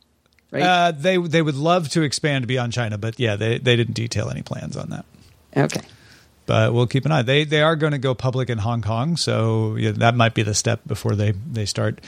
Right? 0.50 0.62
Uh, 0.62 0.92
they 0.92 1.16
they 1.16 1.42
would 1.42 1.56
love 1.56 1.88
to 1.88 2.02
expand 2.02 2.46
beyond 2.46 2.72
China, 2.72 2.96
but 2.96 3.18
yeah, 3.18 3.34
they, 3.34 3.58
they 3.58 3.74
didn't 3.74 3.94
detail 3.94 4.30
any 4.30 4.42
plans 4.42 4.76
on 4.76 4.90
that. 4.90 5.04
Okay. 5.56 5.80
But 6.46 6.74
we'll 6.74 6.86
keep 6.86 7.06
an 7.06 7.12
eye. 7.12 7.22
They 7.22 7.44
they 7.44 7.62
are 7.62 7.76
going 7.76 7.92
to 7.92 7.98
go 7.98 8.14
public 8.14 8.50
in 8.50 8.58
Hong 8.58 8.82
Kong, 8.82 9.16
so 9.16 9.76
yeah, 9.76 9.92
that 9.92 10.14
might 10.14 10.34
be 10.34 10.42
the 10.42 10.54
step 10.54 10.80
before 10.86 11.14
they 11.14 11.32
they 11.32 11.64
start 11.64 12.00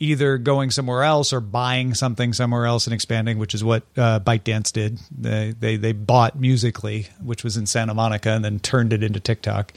either 0.00 0.38
going 0.38 0.70
somewhere 0.70 1.02
else 1.02 1.32
or 1.32 1.40
buying 1.40 1.94
something 1.94 2.32
somewhere 2.32 2.66
else 2.66 2.86
and 2.86 2.94
expanding, 2.94 3.38
which 3.38 3.54
is 3.54 3.62
what 3.62 3.84
uh, 3.96 4.20
ByteDance 4.20 4.72
did. 4.72 4.98
They, 5.16 5.54
they 5.58 5.76
they 5.76 5.92
bought 5.92 6.38
Musical.ly, 6.38 7.08
which 7.22 7.44
was 7.44 7.56
in 7.56 7.66
Santa 7.66 7.94
Monica, 7.94 8.30
and 8.30 8.44
then 8.44 8.58
turned 8.58 8.92
it 8.92 9.02
into 9.02 9.20
TikTok. 9.20 9.72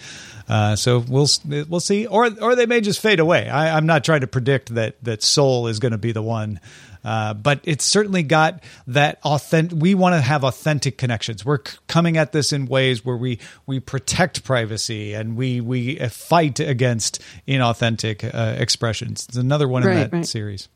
Uh, 0.48 0.76
so 0.76 1.00
we'll 1.00 1.28
we'll 1.68 1.80
see, 1.80 2.06
or 2.06 2.30
or 2.42 2.56
they 2.56 2.66
may 2.66 2.82
just 2.82 3.00
fade 3.00 3.20
away. 3.20 3.50
I, 3.50 3.78
am 3.78 3.86
not 3.86 4.04
trying 4.04 4.22
to 4.22 4.28
predict 4.28 4.74
that 4.76 4.96
that 5.04 5.24
Soul 5.24 5.68
is 5.68 5.80
going 5.80 5.92
to 5.92 5.98
be 5.98 6.12
the 6.12 6.22
one 6.22 6.60
uh, 7.04 7.34
but 7.34 7.62
it's 7.64 7.86
certainly 7.86 8.24
got 8.24 8.64
that 8.88 9.20
authentic. 9.24 9.80
We 9.80 9.96
want 9.96 10.16
to 10.16 10.22
have 10.22 10.44
authentic 10.44 10.98
connections. 10.98 11.46
We're 11.46 11.60
c- 11.66 11.78
coming 11.88 12.18
at 12.18 12.32
this 12.32 12.54
in 12.54 12.68
ways 12.68 13.06
where 13.06 13.18
we 13.18 13.40
we 13.66 13.80
protect 13.80 14.44
privacy 14.44 15.14
and 15.14 15.36
we 15.36 15.62
we 15.62 16.00
uh, 16.00 16.10
fight 16.10 16.60
against 16.60 17.22
inauthentic 17.48 18.34
uh, 18.34 18.56
expressions. 18.60 19.26
It's 19.28 19.38
another 19.38 19.68
one 19.68 19.84
right, 19.84 19.92
in 19.92 20.00
that 20.00 20.14
right. 20.14 20.26
series. 20.26 20.70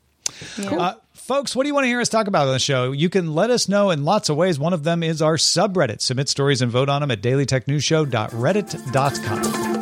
Yeah. 0.56 0.76
Uh, 0.76 0.94
folks, 1.12 1.56
what 1.56 1.64
do 1.64 1.68
you 1.68 1.74
want 1.74 1.84
to 1.84 1.88
hear 1.88 2.00
us 2.00 2.08
talk 2.08 2.26
about 2.26 2.46
on 2.46 2.52
the 2.52 2.58
show? 2.58 2.92
You 2.92 3.08
can 3.08 3.34
let 3.34 3.50
us 3.50 3.68
know 3.68 3.90
in 3.90 4.04
lots 4.04 4.28
of 4.28 4.36
ways. 4.36 4.58
One 4.58 4.72
of 4.72 4.84
them 4.84 5.02
is 5.02 5.20
our 5.20 5.36
subreddit. 5.36 6.00
Submit 6.00 6.28
stories 6.28 6.62
and 6.62 6.70
vote 6.70 6.88
on 6.88 7.00
them 7.00 7.10
at 7.10 7.22
dailytechnewsshow.reddit.com. 7.22 9.81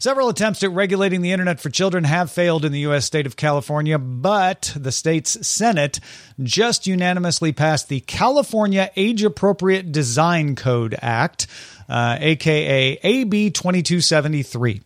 Several 0.00 0.30
attempts 0.30 0.62
at 0.62 0.70
regulating 0.70 1.20
the 1.20 1.30
internet 1.30 1.60
for 1.60 1.68
children 1.68 2.04
have 2.04 2.30
failed 2.30 2.64
in 2.64 2.72
the 2.72 2.80
U.S. 2.80 3.04
state 3.04 3.26
of 3.26 3.36
California, 3.36 3.98
but 3.98 4.72
the 4.74 4.92
state's 4.92 5.46
Senate 5.46 6.00
just 6.42 6.86
unanimously 6.86 7.52
passed 7.52 7.90
the 7.90 8.00
California 8.00 8.90
Age 8.96 9.22
Appropriate 9.22 9.92
Design 9.92 10.56
Code 10.56 10.96
Act, 11.02 11.46
uh, 11.90 12.16
aka 12.20 12.98
AB 13.02 13.50
2273. 13.50 14.80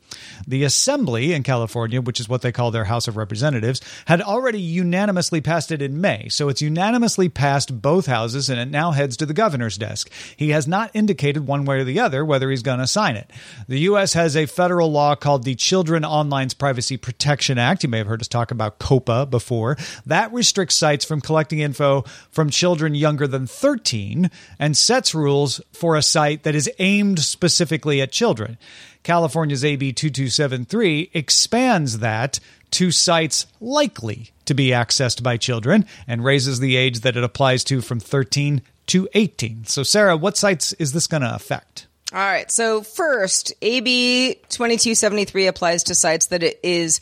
The 0.46 0.64
Assembly 0.64 1.32
in 1.32 1.42
California, 1.42 2.00
which 2.00 2.20
is 2.20 2.28
what 2.28 2.42
they 2.42 2.52
call 2.52 2.70
their 2.70 2.84
House 2.84 3.08
of 3.08 3.16
Representatives, 3.16 3.80
had 4.06 4.22
already 4.22 4.60
unanimously 4.60 5.40
passed 5.40 5.70
it 5.70 5.82
in 5.82 6.00
May. 6.00 6.28
So 6.28 6.48
it's 6.48 6.62
unanimously 6.62 7.28
passed 7.28 7.82
both 7.82 8.06
houses 8.06 8.48
and 8.48 8.58
it 8.58 8.70
now 8.70 8.92
heads 8.92 9.16
to 9.18 9.26
the 9.26 9.34
governor's 9.34 9.76
desk. 9.76 10.10
He 10.36 10.50
has 10.50 10.66
not 10.66 10.90
indicated 10.94 11.46
one 11.46 11.64
way 11.64 11.80
or 11.80 11.84
the 11.84 12.00
other 12.00 12.24
whether 12.24 12.50
he's 12.50 12.62
going 12.62 12.78
to 12.78 12.86
sign 12.86 13.16
it. 13.16 13.30
The 13.68 13.80
U.S. 13.80 14.14
has 14.14 14.36
a 14.36 14.46
federal 14.46 14.90
law 14.90 15.14
called 15.14 15.44
the 15.44 15.54
Children 15.54 16.04
Online's 16.04 16.54
Privacy 16.54 16.96
Protection 16.96 17.58
Act. 17.58 17.82
You 17.82 17.88
may 17.88 17.98
have 17.98 18.06
heard 18.06 18.22
us 18.22 18.28
talk 18.28 18.50
about 18.50 18.78
COPPA 18.78 19.30
before. 19.30 19.76
That 20.06 20.32
restricts 20.32 20.76
sites 20.76 21.04
from 21.04 21.20
collecting 21.20 21.58
info 21.58 22.02
from 22.30 22.50
children 22.50 22.94
younger 22.94 23.26
than 23.26 23.46
13 23.46 24.30
and 24.58 24.76
sets 24.76 25.14
rules 25.14 25.60
for 25.72 25.96
a 25.96 26.02
site 26.02 26.44
that 26.44 26.54
is 26.54 26.70
aimed 26.78 26.93
specifically 27.18 28.00
at 28.00 28.12
children. 28.12 28.58
California's 29.02 29.64
AB 29.64 29.92
2273 29.92 31.10
expands 31.12 31.98
that 31.98 32.40
to 32.70 32.90
sites 32.90 33.46
likely 33.60 34.30
to 34.46 34.54
be 34.54 34.68
accessed 34.68 35.22
by 35.22 35.36
children 35.36 35.86
and 36.06 36.24
raises 36.24 36.60
the 36.60 36.76
age 36.76 37.00
that 37.00 37.16
it 37.16 37.24
applies 37.24 37.64
to 37.64 37.80
from 37.80 38.00
13 38.00 38.62
to 38.86 39.08
18. 39.14 39.66
So, 39.66 39.82
Sarah, 39.82 40.16
what 40.16 40.36
sites 40.36 40.72
is 40.74 40.92
this 40.92 41.06
going 41.06 41.22
to 41.22 41.34
affect? 41.34 41.86
All 42.12 42.18
right. 42.18 42.50
So, 42.50 42.82
first, 42.82 43.52
AB 43.62 44.34
2273 44.48 45.46
applies 45.46 45.84
to 45.84 45.94
sites 45.94 46.26
that 46.26 46.42
it 46.42 46.60
is, 46.62 47.00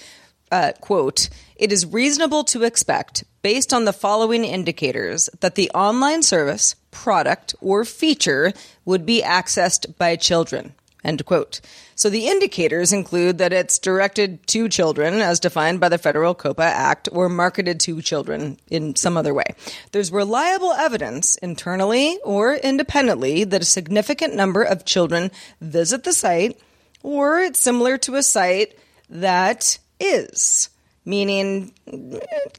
uh, 0.51 0.73
quote, 0.81 1.29
it 1.63 1.71
is 1.71 1.87
reasonable 1.87 2.43
to 2.43 2.65
expect, 2.65 3.23
based 3.41 3.73
on 3.73 3.85
the 3.85 3.93
following 3.93 4.45
indicators, 4.45 5.31
that 5.39 5.55
the 5.55 5.71
online 5.71 6.25
service, 6.25 6.75
product, 6.91 7.55
or 7.61 7.85
feature 7.85 8.53
would 8.85 9.07
be 9.07 9.23
accessed 9.23 9.97
by 9.97 10.17
children, 10.17 10.75
End 11.05 11.25
quote. 11.25 11.61
So 11.95 12.11
the 12.11 12.27
indicators 12.27 12.93
include 12.93 13.39
that 13.39 13.53
it's 13.53 13.79
directed 13.79 14.45
to 14.49 14.69
children 14.69 15.21
as 15.21 15.39
defined 15.39 15.79
by 15.79 15.89
the 15.89 15.99
Federal 15.99 16.35
COPPA 16.35 16.65
Act 16.65 17.09
or 17.13 17.29
marketed 17.29 17.79
to 17.81 18.03
children 18.03 18.59
in 18.69 18.97
some 18.97 19.17
other 19.17 19.33
way. 19.33 19.55
There's 19.93 20.11
reliable 20.11 20.73
evidence 20.73 21.37
internally 21.37 22.19
or 22.25 22.55
independently 22.55 23.45
that 23.45 23.63
a 23.63 23.67
significant 23.67 24.35
number 24.35 24.65
of 24.65 24.85
children 24.85 25.31
visit 25.61 26.03
the 26.03 26.13
site 26.13 26.59
or 27.05 27.41
it's 27.41 27.61
similar 27.61 27.99
to 27.99 28.17
a 28.17 28.23
site 28.23 28.77
that 29.11 29.79
is 30.01 30.69
meaning 31.05 31.73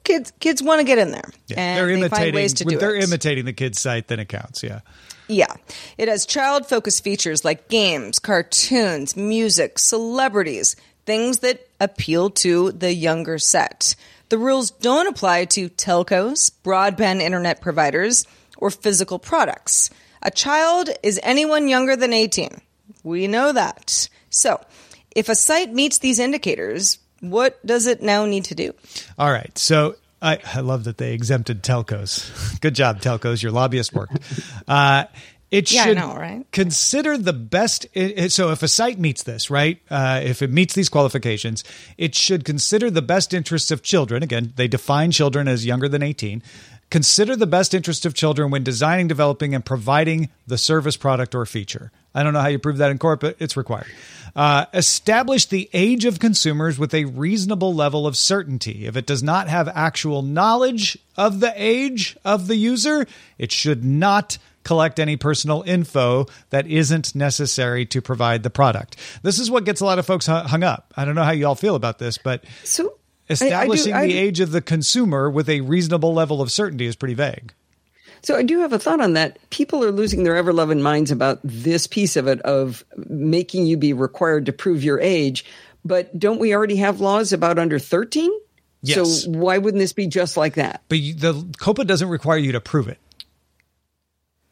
kids 0.03 0.31
kids 0.39 0.61
want 0.61 0.79
to 0.79 0.85
get 0.85 0.97
in 0.97 1.11
there 1.11 1.29
Yeah, 1.47 1.59
and 1.59 1.77
they're 1.77 1.87
they 1.87 1.93
imitating. 1.93 2.23
find 2.25 2.35
ways 2.35 2.53
to 2.55 2.65
do 2.65 2.69
it. 2.71 2.73
If 2.75 2.79
they're 2.79 2.95
it. 2.95 3.03
imitating 3.03 3.45
the 3.45 3.53
kid's 3.53 3.79
site, 3.79 4.07
then 4.07 4.19
it 4.19 4.29
counts. 4.29 4.63
Yeah. 4.63 4.81
Yeah. 5.27 5.53
It 5.97 6.09
has 6.09 6.25
child 6.25 6.67
focused 6.67 7.03
features 7.03 7.45
like 7.45 7.69
games, 7.69 8.19
cartoons, 8.19 9.15
music, 9.15 9.79
celebrities, 9.79 10.75
things 11.05 11.39
that 11.39 11.65
appeal 11.79 12.29
to 12.31 12.71
the 12.73 12.93
younger 12.93 13.37
set. 13.39 13.95
The 14.29 14.37
rules 14.37 14.71
don't 14.71 15.07
apply 15.07 15.45
to 15.45 15.69
telcos, 15.69 16.51
broadband 16.63 17.21
internet 17.21 17.61
providers, 17.61 18.25
or 18.57 18.69
physical 18.69 19.19
products. 19.19 19.89
A 20.21 20.31
child 20.31 20.89
is 21.03 21.19
anyone 21.23 21.67
younger 21.67 21.95
than 21.95 22.11
18. 22.13 22.59
We 23.03 23.27
know 23.27 23.51
that. 23.53 24.09
So, 24.29 24.61
if 25.15 25.29
a 25.29 25.35
site 25.35 25.71
meets 25.73 25.99
these 25.99 26.19
indicators, 26.19 26.97
what 27.23 27.65
does 27.65 27.87
it 27.87 28.01
now 28.03 28.25
need 28.25 28.45
to 28.45 28.55
do? 28.55 28.73
All 29.17 29.31
right. 29.31 29.57
So 29.57 29.95
I, 30.21 30.39
I 30.53 30.59
love 30.59 30.83
that 30.83 30.97
they 30.97 31.13
exempted 31.13 31.63
telcos. 31.63 32.59
Good 32.61 32.75
job, 32.75 33.01
telcos. 33.01 33.41
Your 33.41 33.51
lobbyist 33.51 33.93
worked. 33.93 34.17
Uh, 34.67 35.05
it 35.51 35.71
Yeah, 35.71 35.83
should 35.85 35.97
know, 35.97 36.15
right? 36.15 36.45
consider 36.51 37.15
the 37.17 37.31
best. 37.33 37.85
it- 37.93 38.17
it- 38.17 38.31
so, 38.31 38.49
if 38.49 38.63
a 38.63 38.67
site 38.67 38.97
meets 38.97 39.21
this, 39.21 39.51
right, 39.51 39.79
uh, 39.91 40.19
if 40.23 40.41
it 40.41 40.49
meets 40.49 40.73
these 40.73 40.89
qualifications, 40.89 41.63
it 41.97 42.15
should 42.15 42.43
consider 42.43 42.89
the 42.89 43.03
best 43.03 43.33
interests 43.35 43.69
of 43.69 43.83
children. 43.83 44.23
Again, 44.23 44.53
they 44.55 44.67
define 44.67 45.11
children 45.11 45.47
as 45.47 45.63
younger 45.65 45.87
than 45.87 46.01
18. 46.01 46.41
Consider 46.93 47.35
the 47.35 47.47
best 47.47 47.73
interest 47.73 48.05
of 48.05 48.13
children 48.13 48.51
when 48.51 48.61
designing, 48.63 49.07
developing, 49.07 49.55
and 49.55 49.65
providing 49.65 50.29
the 50.45 50.59
service, 50.59 50.95
product, 50.95 51.33
or 51.33 51.43
feature. 51.43 51.91
I 52.13 52.21
don't 52.21 52.33
know 52.33 52.39
how 52.39 52.49
you 52.49 52.59
prove 52.59 52.77
that 52.77 52.91
in 52.91 52.99
court, 52.99 53.19
but 53.19 53.35
it's 53.39 53.57
required. 53.57 53.87
Uh, 54.35 54.67
establish 54.75 55.47
the 55.47 55.71
age 55.73 56.05
of 56.05 56.19
consumers 56.19 56.77
with 56.77 56.93
a 56.93 57.05
reasonable 57.05 57.73
level 57.73 58.05
of 58.05 58.15
certainty. 58.15 58.85
If 58.85 58.95
it 58.95 59.07
does 59.07 59.23
not 59.23 59.47
have 59.47 59.67
actual 59.69 60.21
knowledge 60.21 60.99
of 61.17 61.39
the 61.39 61.51
age 61.55 62.15
of 62.23 62.45
the 62.45 62.57
user, 62.57 63.07
it 63.39 63.51
should 63.51 63.83
not 63.83 64.37
collect 64.63 64.99
any 64.99 65.17
personal 65.17 65.63
info 65.65 66.27
that 66.51 66.67
isn't 66.67 67.15
necessary 67.15 67.87
to 67.87 68.03
provide 68.03 68.43
the 68.43 68.51
product. 68.51 68.97
This 69.23 69.39
is 69.39 69.49
what 69.49 69.65
gets 69.65 69.81
a 69.81 69.85
lot 69.85 69.97
of 69.97 70.05
folks 70.05 70.27
hung 70.27 70.61
up. 70.61 70.93
I 70.95 71.05
don't 71.05 71.15
know 71.15 71.23
how 71.23 71.31
you 71.31 71.47
all 71.47 71.55
feel 71.55 71.73
about 71.73 71.97
this, 71.97 72.19
but 72.19 72.43
So 72.63 72.99
I- 73.41 73.45
I 73.45 73.49
do- 73.49 73.73
establishing 73.73 73.93
I- 73.93 74.07
the 74.07 74.17
age 74.17 74.39
of 74.39 74.51
the 74.51 74.61
consumer 74.61 75.29
with 75.29 75.49
a 75.49 75.61
reasonable 75.61 76.13
level 76.13 76.41
of 76.41 76.51
certainty 76.51 76.85
is 76.85 76.95
pretty 76.95 77.13
vague. 77.15 77.53
So 78.21 78.37
I 78.37 78.43
do 78.43 78.59
have 78.61 78.71
a 78.71 78.79
thought 78.79 79.01
on 79.01 79.13
that. 79.13 79.37
People 79.49 79.83
are 79.83 79.91
losing 79.91 80.23
their 80.23 80.35
ever 80.37 80.53
loving 80.53 80.81
minds 80.81 81.11
about 81.11 81.39
this 81.43 81.87
piece 81.87 82.15
of 82.15 82.27
it 82.27 82.39
of 82.41 82.85
making 83.09 83.65
you 83.65 83.75
be 83.75 83.91
required 83.91 84.45
to 84.45 84.53
prove 84.53 84.83
your 84.83 84.99
age. 84.99 85.43
But 85.83 86.17
don't 86.17 86.39
we 86.39 86.53
already 86.55 86.77
have 86.77 87.01
laws 87.01 87.33
about 87.33 87.59
under 87.59 87.79
13? 87.79 88.31
Yes. 88.81 89.23
So 89.23 89.29
why 89.31 89.57
wouldn't 89.57 89.79
this 89.81 89.91
be 89.93 90.07
just 90.07 90.37
like 90.37 90.53
that? 90.55 90.83
But 90.87 90.99
you, 90.99 91.13
the 91.13 91.33
COPPA 91.33 91.85
doesn't 91.85 92.07
require 92.07 92.37
you 92.37 92.53
to 92.53 92.61
prove 92.61 92.87
it. 92.87 92.97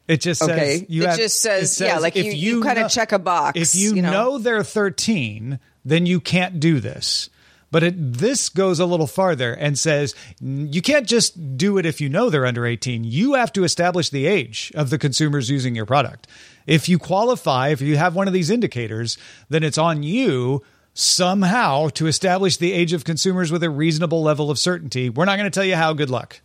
It 0.08 0.20
just 0.20 0.40
says 0.40 0.50
Okay. 0.50 0.86
you 0.88 1.02
It 1.04 1.08
have, 1.08 1.16
just 1.18 1.40
says- 1.40 1.80
yeah, 1.80 1.98
like 1.98 2.16
if 2.16 2.26
you- 2.26 2.32
you 2.32 2.62
kinda 2.62 2.88
check 2.90 3.12
a 3.12 3.18
box, 3.18 3.58
If 3.58 3.74
you, 3.74 3.94
you 3.94 4.02
know? 4.02 4.10
know 4.10 4.38
they're 4.38 4.64
13, 4.64 5.58
then 5.84 6.06
you 6.06 6.20
can't 6.20 6.60
do 6.60 6.80
this. 6.80 7.30
But 7.72 7.82
it, 7.82 7.94
this 7.96 8.50
goes 8.50 8.78
a 8.78 8.86
little 8.86 9.08
farther 9.08 9.54
and 9.54 9.76
says 9.76 10.14
you 10.40 10.82
can't 10.82 11.08
just 11.08 11.56
do 11.56 11.78
it 11.78 11.86
if 11.86 12.00
you 12.00 12.08
know 12.08 12.30
they're 12.30 12.46
under 12.46 12.66
18. 12.66 13.02
You 13.02 13.34
have 13.34 13.52
to 13.54 13.64
establish 13.64 14.10
the 14.10 14.26
age 14.26 14.70
of 14.76 14.90
the 14.90 14.98
consumers 14.98 15.50
using 15.50 15.74
your 15.74 15.86
product. 15.86 16.28
If 16.66 16.88
you 16.88 16.98
qualify, 16.98 17.68
if 17.68 17.80
you 17.80 17.96
have 17.96 18.14
one 18.14 18.28
of 18.28 18.34
these 18.34 18.50
indicators, 18.50 19.18
then 19.48 19.64
it's 19.64 19.78
on 19.78 20.04
you 20.04 20.62
somehow 20.94 21.88
to 21.88 22.06
establish 22.06 22.58
the 22.58 22.72
age 22.72 22.92
of 22.92 23.04
consumers 23.04 23.50
with 23.50 23.62
a 23.62 23.70
reasonable 23.70 24.22
level 24.22 24.50
of 24.50 24.58
certainty. 24.58 25.08
We're 25.08 25.24
not 25.24 25.38
going 25.38 25.50
to 25.50 25.54
tell 25.54 25.64
you 25.64 25.74
how. 25.76 25.94
Good 25.94 26.10
luck. 26.10 26.40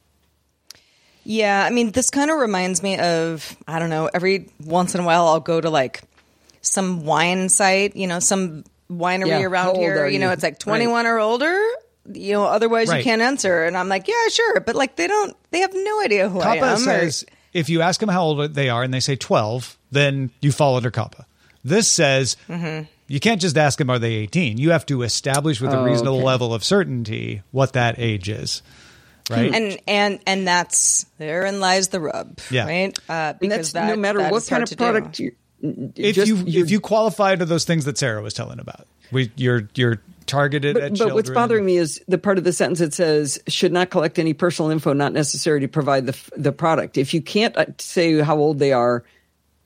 Yeah, 1.25 1.61
I 1.65 1.71
mean, 1.71 1.91
this 1.91 2.09
kind 2.09 2.31
of 2.31 2.39
reminds 2.39 2.81
me 2.81 2.97
of 2.97 3.57
I 3.67 3.79
don't 3.79 3.89
know. 3.89 4.09
Every 4.13 4.49
once 4.63 4.95
in 4.95 5.01
a 5.01 5.03
while, 5.03 5.27
I'll 5.27 5.41
go 5.41 5.59
to 5.59 5.69
like 5.69 6.03
some 6.61 7.05
wine 7.05 7.49
site, 7.49 7.97
you 7.97 8.07
know, 8.07 8.19
some 8.19 8.63
winery 8.89 9.27
Yeah, 9.27 9.39
how 9.39 9.45
around 9.45 9.75
here. 9.75 10.03
are 10.03 10.07
You 10.09 10.19
know, 10.19 10.31
it's 10.31 10.43
like 10.43 10.59
twenty 10.59 10.87
one 10.87 11.05
or 11.05 11.19
older. 11.19 11.59
You 12.13 12.33
know, 12.33 12.45
otherwise 12.45 12.87
Right. 12.87 12.99
you 12.99 13.03
can't 13.03 13.21
answer. 13.21 13.65
And 13.65 13.75
I'm 13.77 13.89
like, 13.89 14.07
yeah, 14.07 14.29
sure, 14.29 14.61
but 14.61 14.75
like 14.77 14.95
they 14.95 15.07
don't, 15.07 15.35
they 15.51 15.59
have 15.59 15.73
no 15.73 16.01
idea 16.01 16.29
who 16.29 16.39
I 16.39 16.57
COPPA 16.57 16.63
am. 16.67 16.73
or- 16.73 16.77
says 16.77 17.25
if 17.53 17.67
you 17.69 17.81
ask 17.81 17.99
them 17.99 18.07
how 18.09 18.23
old 18.23 18.53
they 18.53 18.69
are 18.69 18.81
and 18.83 18.93
they 18.93 18.99
say 19.01 19.15
12, 19.17 19.77
then 19.91 20.31
you 20.41 20.51
fall 20.53 20.77
under 20.77 20.89
COPPA. 20.91 21.25
This 21.65 21.87
says 21.89 22.37
Mm-hmm. 22.47 22.85
you 23.07 23.19
can't 23.19 23.41
just 23.41 23.57
ask 23.57 23.77
them, 23.77 23.89
are 23.89 23.99
they 23.99 24.13
18? 24.13 24.57
You 24.57 24.71
have 24.71 24.85
to 24.85 25.01
establish 25.01 25.59
with 25.59 25.73
a 25.73 25.79
Oh, 25.79 25.83
reasonable 25.83 26.17
okay. 26.19 26.25
level 26.25 26.53
of 26.53 26.63
certainty 26.63 27.41
what 27.51 27.73
that 27.73 27.99
age 27.99 28.29
is. 28.29 28.61
Right? 29.29 29.53
and 29.53 29.77
and 29.85 30.19
and 30.25 30.47
that's 30.47 31.05
therein 31.17 31.59
lies 31.59 31.89
the 31.89 31.99
rub, 31.99 32.39
Yeah. 32.49 32.65
right? 32.65 32.97
Uh, 33.09 33.11
And 33.11 33.39
because 33.41 33.57
that's 33.57 33.71
that, 33.73 33.87
no 33.89 33.97
matter 33.97 34.19
that 34.19 34.31
what 34.31 34.43
is 34.43 34.47
kind 34.47 34.63
of 34.63 34.69
to 34.69 34.75
do. 34.75 34.83
product 34.85 35.19
you. 35.19 35.33
If 35.61 36.15
just- 36.15 36.27
you 36.27 36.43
if 36.61 36.71
you 36.71 36.79
qualify 36.79 37.35
to 37.35 37.45
those 37.45 37.65
things 37.65 37.85
that 37.85 37.97
Sarah 37.97 38.21
was 38.21 38.33
telling 38.33 38.59
about, 38.59 38.87
we, 39.11 39.31
you're 39.35 39.67
you're 39.75 40.01
targeted 40.25 40.75
at 40.75 40.81
But, 40.81 40.89
but 40.89 40.95
children. 40.97 41.15
what's 41.15 41.29
bothering 41.29 41.65
me 41.65 41.77
is 41.77 42.01
the 42.07 42.17
part 42.17 42.37
of 42.37 42.43
the 42.43 42.51
sentence 42.51 42.79
that 42.79 42.93
says 42.93 43.39
should 43.47 43.71
not 43.71 43.89
collect 43.89 44.19
any 44.19 44.33
personal 44.33 44.71
info 44.71 44.91
not 44.93 45.13
necessary 45.13 45.61
to 45.61 45.67
provide 45.67 46.05
the 46.05 46.17
the 46.35 46.51
product. 46.51 46.97
If 46.97 47.13
you 47.13 47.21
can't 47.21 47.55
uh, 47.57 47.65
say 47.79 48.19
how 48.21 48.37
old 48.37 48.59
they 48.59 48.73
are, 48.73 49.03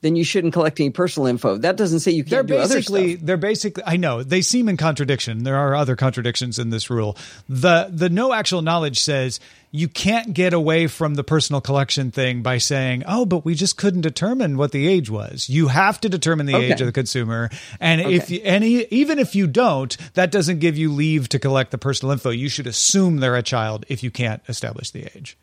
then 0.02 0.14
you 0.16 0.24
shouldn't 0.24 0.52
collect 0.52 0.78
any 0.78 0.90
personal 0.90 1.26
info. 1.26 1.56
That 1.56 1.76
doesn't 1.76 2.00
say 2.00 2.10
you 2.12 2.22
they're 2.22 2.40
can't 2.40 2.48
do 2.48 2.56
other 2.58 2.74
basically 2.76 3.14
stuff. 3.14 3.26
they're 3.26 3.36
basically 3.36 3.82
I 3.86 3.96
know 3.96 4.22
they 4.22 4.42
seem 4.42 4.68
in 4.68 4.76
contradiction. 4.76 5.44
There 5.44 5.56
are 5.56 5.74
other 5.74 5.96
contradictions 5.96 6.58
in 6.58 6.70
this 6.70 6.90
rule. 6.90 7.16
The 7.48 7.88
the 7.90 8.08
no 8.10 8.32
actual 8.32 8.60
knowledge 8.62 9.00
says 9.00 9.40
you 9.74 9.88
can't 9.88 10.34
get 10.34 10.52
away 10.52 10.86
from 10.86 11.14
the 11.14 11.24
personal 11.24 11.62
collection 11.62 12.10
thing 12.10 12.42
by 12.42 12.58
saying, 12.58 13.04
"Oh, 13.06 13.24
but 13.24 13.42
we 13.44 13.54
just 13.54 13.78
couldn't 13.78 14.02
determine 14.02 14.58
what 14.58 14.70
the 14.72 14.86
age 14.86 15.08
was." 15.08 15.48
You 15.48 15.68
have 15.68 15.98
to 16.02 16.10
determine 16.10 16.44
the 16.44 16.56
age 16.56 16.80
of 16.82 16.86
the 16.86 16.92
consumer, 16.92 17.48
and 17.80 18.00
if 18.02 18.24
Okay. 18.24 18.34
you, 18.34 18.40
any 18.44 18.84
even 18.90 19.18
if 19.18 19.34
you 19.34 19.46
don't, 19.46 19.96
that 20.12 20.30
doesn't 20.30 20.58
give 20.58 20.76
you 20.76 20.92
leave 20.92 21.28
to 21.30 21.38
collect 21.38 21.70
the 21.70 21.78
personal 21.78 22.12
info. 22.12 22.28
You 22.30 22.50
should 22.50 22.66
assume 22.66 23.18
they're 23.18 23.34
a 23.36 23.42
child 23.42 23.86
if 23.88 24.02
you 24.02 24.10
can't 24.10 24.42
establish 24.48 24.90
the 24.90 25.06
age. 25.16 25.38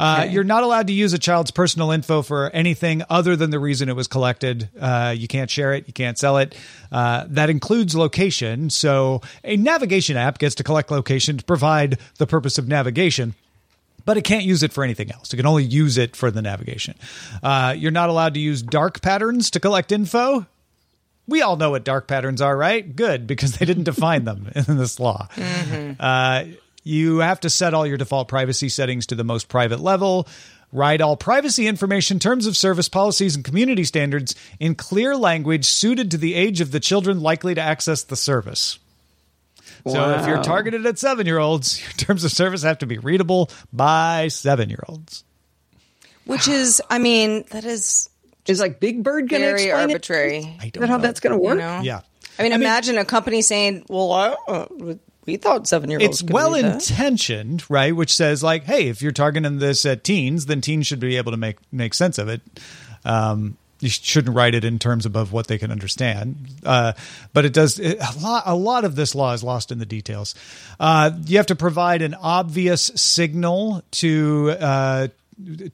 Uh, 0.00 0.26
you're 0.30 0.44
not 0.44 0.62
allowed 0.62 0.86
to 0.88 0.92
use 0.92 1.12
a 1.12 1.18
child's 1.18 1.50
personal 1.50 1.90
info 1.90 2.22
for 2.22 2.50
anything 2.50 3.02
other 3.10 3.36
than 3.36 3.50
the 3.50 3.58
reason 3.58 3.88
it 3.88 3.96
was 3.96 4.08
collected. 4.08 4.68
Uh, 4.78 5.14
you 5.16 5.28
can't 5.28 5.50
share 5.50 5.72
it. 5.74 5.86
You 5.86 5.92
can't 5.92 6.18
sell 6.18 6.38
it. 6.38 6.54
Uh, 6.92 7.24
that 7.28 7.50
includes 7.50 7.94
location. 7.94 8.70
So 8.70 9.22
a 9.42 9.56
navigation 9.56 10.16
app 10.16 10.38
gets 10.38 10.54
to 10.56 10.64
collect 10.64 10.90
location 10.90 11.38
to 11.38 11.44
provide 11.44 11.98
the 12.18 12.26
purpose 12.26 12.58
of 12.58 12.68
navigation. 12.68 13.34
But 14.06 14.18
it 14.18 14.22
can't 14.22 14.44
use 14.44 14.62
it 14.62 14.72
for 14.72 14.84
anything 14.84 15.10
else. 15.10 15.32
It 15.32 15.36
can 15.38 15.46
only 15.46 15.64
use 15.64 15.96
it 15.96 16.14
for 16.14 16.30
the 16.30 16.42
navigation. 16.42 16.94
Uh, 17.42 17.74
you're 17.76 17.90
not 17.90 18.10
allowed 18.10 18.34
to 18.34 18.40
use 18.40 18.60
dark 18.62 19.00
patterns 19.00 19.50
to 19.52 19.60
collect 19.60 19.92
info. 19.92 20.46
We 21.26 21.40
all 21.40 21.56
know 21.56 21.70
what 21.70 21.84
dark 21.84 22.06
patterns 22.06 22.42
are, 22.42 22.54
right? 22.54 22.94
Good, 22.94 23.26
because 23.26 23.56
they 23.56 23.64
didn't 23.64 23.84
define 23.84 24.24
them 24.24 24.50
in 24.54 24.76
this 24.76 25.00
law. 25.00 25.28
Uh, 25.98 26.44
you 26.84 27.18
have 27.18 27.40
to 27.40 27.50
set 27.50 27.74
all 27.74 27.86
your 27.86 27.96
default 27.96 28.28
privacy 28.28 28.68
settings 28.68 29.06
to 29.06 29.14
the 29.14 29.24
most 29.24 29.48
private 29.48 29.80
level. 29.80 30.28
Write 30.72 31.00
all 31.00 31.16
privacy 31.16 31.66
information, 31.66 32.18
terms 32.18 32.46
of 32.46 32.56
service, 32.56 32.88
policies, 32.88 33.36
and 33.36 33.44
community 33.44 33.84
standards 33.84 34.34
in 34.60 34.74
clear 34.74 35.16
language 35.16 35.64
suited 35.66 36.10
to 36.10 36.18
the 36.18 36.34
age 36.34 36.60
of 36.60 36.70
the 36.72 36.80
children 36.80 37.20
likely 37.20 37.54
to 37.54 37.60
access 37.60 38.02
the 38.02 38.16
service. 38.16 38.78
So 39.86 40.10
if 40.18 40.26
you're 40.26 40.42
targeted 40.42 40.84
at 40.86 40.98
seven 40.98 41.26
year 41.26 41.38
olds, 41.38 41.80
your 41.82 41.90
terms 41.92 42.24
of 42.24 42.32
service 42.32 42.62
have 42.62 42.78
to 42.78 42.86
be 42.86 42.98
readable 42.98 43.50
by 43.72 44.28
seven 44.28 44.68
year 44.70 44.82
olds. 44.88 45.24
which 46.24 46.48
is, 46.48 46.80
I 46.90 46.98
mean, 46.98 47.44
that 47.50 47.64
is 47.64 48.08
is 48.46 48.60
like 48.60 48.80
Big 48.80 49.02
Bird 49.02 49.28
going 49.28 49.42
to 49.42 49.48
very 49.48 49.64
explain 49.64 49.90
arbitrary. 49.90 50.36
I 50.60 50.64
It? 50.64 50.66
Is 50.66 50.70
don't 50.72 50.80
that 50.82 50.88
how 50.90 50.96
know. 50.96 51.02
that's 51.02 51.20
going 51.20 51.36
to 51.36 51.42
You 51.42 51.48
work? 51.50 51.58
know? 51.58 51.80
Yeah. 51.82 52.00
I 52.38 52.42
mean, 52.42 52.52
imagine 52.52 52.98
a 52.98 53.04
company 53.04 53.42
saying, 53.42 53.84
"Well, 53.88 54.12
I, 54.12 54.34
uh, 54.48 54.66
we 55.26 55.36
thought 55.36 55.66
seven 55.66 55.90
year 55.90 55.98
olds." 56.00 56.22
it's 56.22 56.30
well 56.30 56.54
intentioned, 56.54 57.64
right? 57.68 57.94
Which 57.94 58.14
says 58.14 58.42
like, 58.42 58.64
hey, 58.64 58.88
if 58.88 59.02
you're 59.02 59.12
targeting 59.12 59.58
this 59.58 59.84
at 59.84 60.04
teens, 60.04 60.46
then 60.46 60.60
teens 60.60 60.86
should 60.86 61.00
be 61.00 61.16
able 61.16 61.32
to 61.32 61.38
make 61.38 61.56
make 61.72 61.94
sense 61.94 62.18
of 62.18 62.28
it. 62.28 62.40
Um, 63.04 63.56
you 63.80 63.90
shouldn't 63.90 64.34
write 64.34 64.54
it 64.54 64.64
in 64.64 64.78
terms 64.78 65.04
above 65.04 65.32
what 65.32 65.46
they 65.46 65.58
can 65.58 65.70
understand. 65.70 66.36
Uh, 66.64 66.94
but 67.32 67.44
it 67.44 67.52
does 67.52 67.78
it, 67.78 67.98
a 67.98 68.18
lot. 68.20 68.42
A 68.46 68.54
lot 68.54 68.84
of 68.84 68.96
this 68.96 69.14
law 69.14 69.32
is 69.32 69.42
lost 69.42 69.70
in 69.70 69.78
the 69.78 69.86
details. 69.86 70.34
Uh, 70.80 71.10
you 71.26 71.36
have 71.36 71.46
to 71.46 71.56
provide 71.56 72.02
an 72.02 72.14
obvious 72.14 72.90
signal 72.94 73.82
to. 73.92 74.56
Uh, 74.58 75.08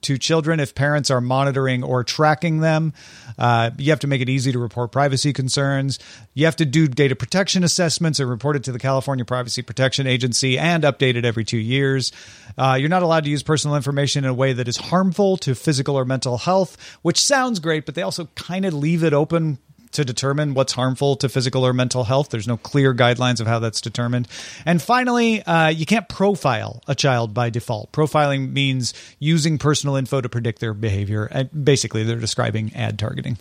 to 0.01 0.17
children 0.17 0.59
if 0.59 0.73
parents 0.75 1.11
are 1.11 1.21
monitoring 1.21 1.83
or 1.83 2.03
tracking 2.03 2.59
them. 2.59 2.93
Uh, 3.37 3.71
you 3.77 3.91
have 3.91 3.99
to 3.99 4.07
make 4.07 4.21
it 4.21 4.29
easy 4.29 4.51
to 4.51 4.59
report 4.59 4.91
privacy 4.91 5.33
concerns. 5.33 5.99
You 6.33 6.45
have 6.45 6.55
to 6.57 6.65
do 6.65 6.87
data 6.87 7.15
protection 7.15 7.63
assessments 7.63 8.19
and 8.19 8.29
report 8.29 8.55
it 8.55 8.63
to 8.65 8.71
the 8.71 8.79
California 8.79 9.25
Privacy 9.25 9.61
Protection 9.61 10.07
Agency 10.07 10.57
and 10.57 10.83
update 10.83 11.15
it 11.15 11.25
every 11.25 11.43
two 11.43 11.57
years. 11.57 12.11
Uh, 12.57 12.77
you're 12.79 12.89
not 12.89 13.03
allowed 13.03 13.23
to 13.23 13.29
use 13.29 13.43
personal 13.43 13.75
information 13.75 14.23
in 14.23 14.29
a 14.29 14.33
way 14.33 14.53
that 14.53 14.67
is 14.67 14.77
harmful 14.77 15.37
to 15.37 15.55
physical 15.55 15.95
or 15.95 16.05
mental 16.05 16.37
health, 16.37 16.77
which 17.01 17.23
sounds 17.23 17.59
great, 17.59 17.85
but 17.85 17.95
they 17.95 18.01
also 18.01 18.25
kind 18.35 18.65
of 18.65 18.73
leave 18.73 19.03
it 19.03 19.13
open 19.13 19.59
to 19.91 20.05
determine 20.05 20.53
what's 20.53 20.73
harmful 20.73 21.15
to 21.17 21.29
physical 21.29 21.65
or 21.65 21.73
mental 21.73 22.03
health. 22.03 22.29
There's 22.29 22.47
no 22.47 22.57
clear 22.57 22.93
guidelines 22.93 23.39
of 23.39 23.47
how 23.47 23.59
that's 23.59 23.81
determined. 23.81 24.27
And 24.65 24.81
finally, 24.81 25.43
uh, 25.43 25.67
you 25.67 25.85
can't 25.85 26.07
profile 26.07 26.81
a 26.87 26.95
child 26.95 27.33
by 27.33 27.49
default. 27.49 27.91
Profiling 27.91 28.51
means 28.51 28.93
using 29.19 29.57
personal 29.57 29.95
info 29.95 30.21
to 30.21 30.29
predict 30.29 30.59
their 30.59 30.73
behavior. 30.73 31.25
And 31.25 31.65
basically, 31.65 32.03
they're 32.03 32.17
describing 32.17 32.73
ad 32.75 32.97
targeting. 32.97 33.37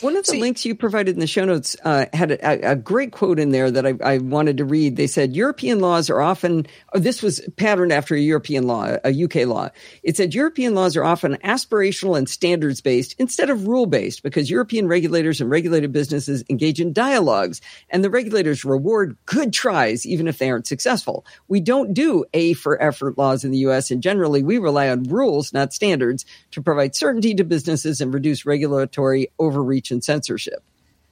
One 0.00 0.16
of 0.16 0.26
the 0.26 0.38
links 0.38 0.64
you 0.64 0.76
provided 0.76 1.16
in 1.16 1.20
the 1.20 1.26
show 1.26 1.44
notes 1.44 1.76
uh, 1.84 2.06
had 2.12 2.30
a, 2.30 2.72
a 2.72 2.76
great 2.76 3.10
quote 3.10 3.40
in 3.40 3.50
there 3.50 3.68
that 3.68 3.84
I, 3.84 3.94
I 4.02 4.18
wanted 4.18 4.58
to 4.58 4.64
read. 4.64 4.94
They 4.94 5.08
said 5.08 5.34
European 5.34 5.80
laws 5.80 6.08
are 6.08 6.20
often, 6.20 6.66
oh, 6.94 7.00
this 7.00 7.20
was 7.20 7.40
patterned 7.56 7.92
after 7.92 8.14
a 8.14 8.20
European 8.20 8.68
law, 8.68 8.96
a 9.04 9.24
UK 9.24 9.46
law. 9.46 9.70
It 10.04 10.16
said 10.16 10.34
European 10.34 10.76
laws 10.76 10.96
are 10.96 11.02
often 11.02 11.36
aspirational 11.42 12.16
and 12.16 12.28
standards 12.28 12.80
based 12.80 13.16
instead 13.18 13.50
of 13.50 13.66
rule 13.66 13.86
based 13.86 14.22
because 14.22 14.48
European 14.48 14.86
regulators 14.86 15.40
and 15.40 15.50
regulated 15.50 15.90
businesses 15.90 16.44
engage 16.48 16.80
in 16.80 16.92
dialogues 16.92 17.60
and 17.90 18.04
the 18.04 18.10
regulators 18.10 18.64
reward 18.64 19.16
good 19.26 19.52
tries 19.52 20.06
even 20.06 20.28
if 20.28 20.38
they 20.38 20.48
aren't 20.48 20.68
successful. 20.68 21.26
We 21.48 21.60
don't 21.60 21.92
do 21.92 22.24
A 22.34 22.52
for 22.52 22.80
effort 22.80 23.18
laws 23.18 23.42
in 23.42 23.50
the 23.50 23.58
US 23.58 23.90
and 23.90 24.00
generally 24.00 24.44
we 24.44 24.58
rely 24.58 24.90
on 24.90 25.02
rules, 25.02 25.52
not 25.52 25.72
standards, 25.72 26.24
to 26.52 26.62
provide 26.62 26.94
certainty 26.94 27.34
to 27.34 27.42
businesses 27.42 28.00
and 28.00 28.14
reduce 28.14 28.46
regulatory 28.46 29.32
overreach 29.40 29.87
and 29.90 30.02
censorship. 30.02 30.62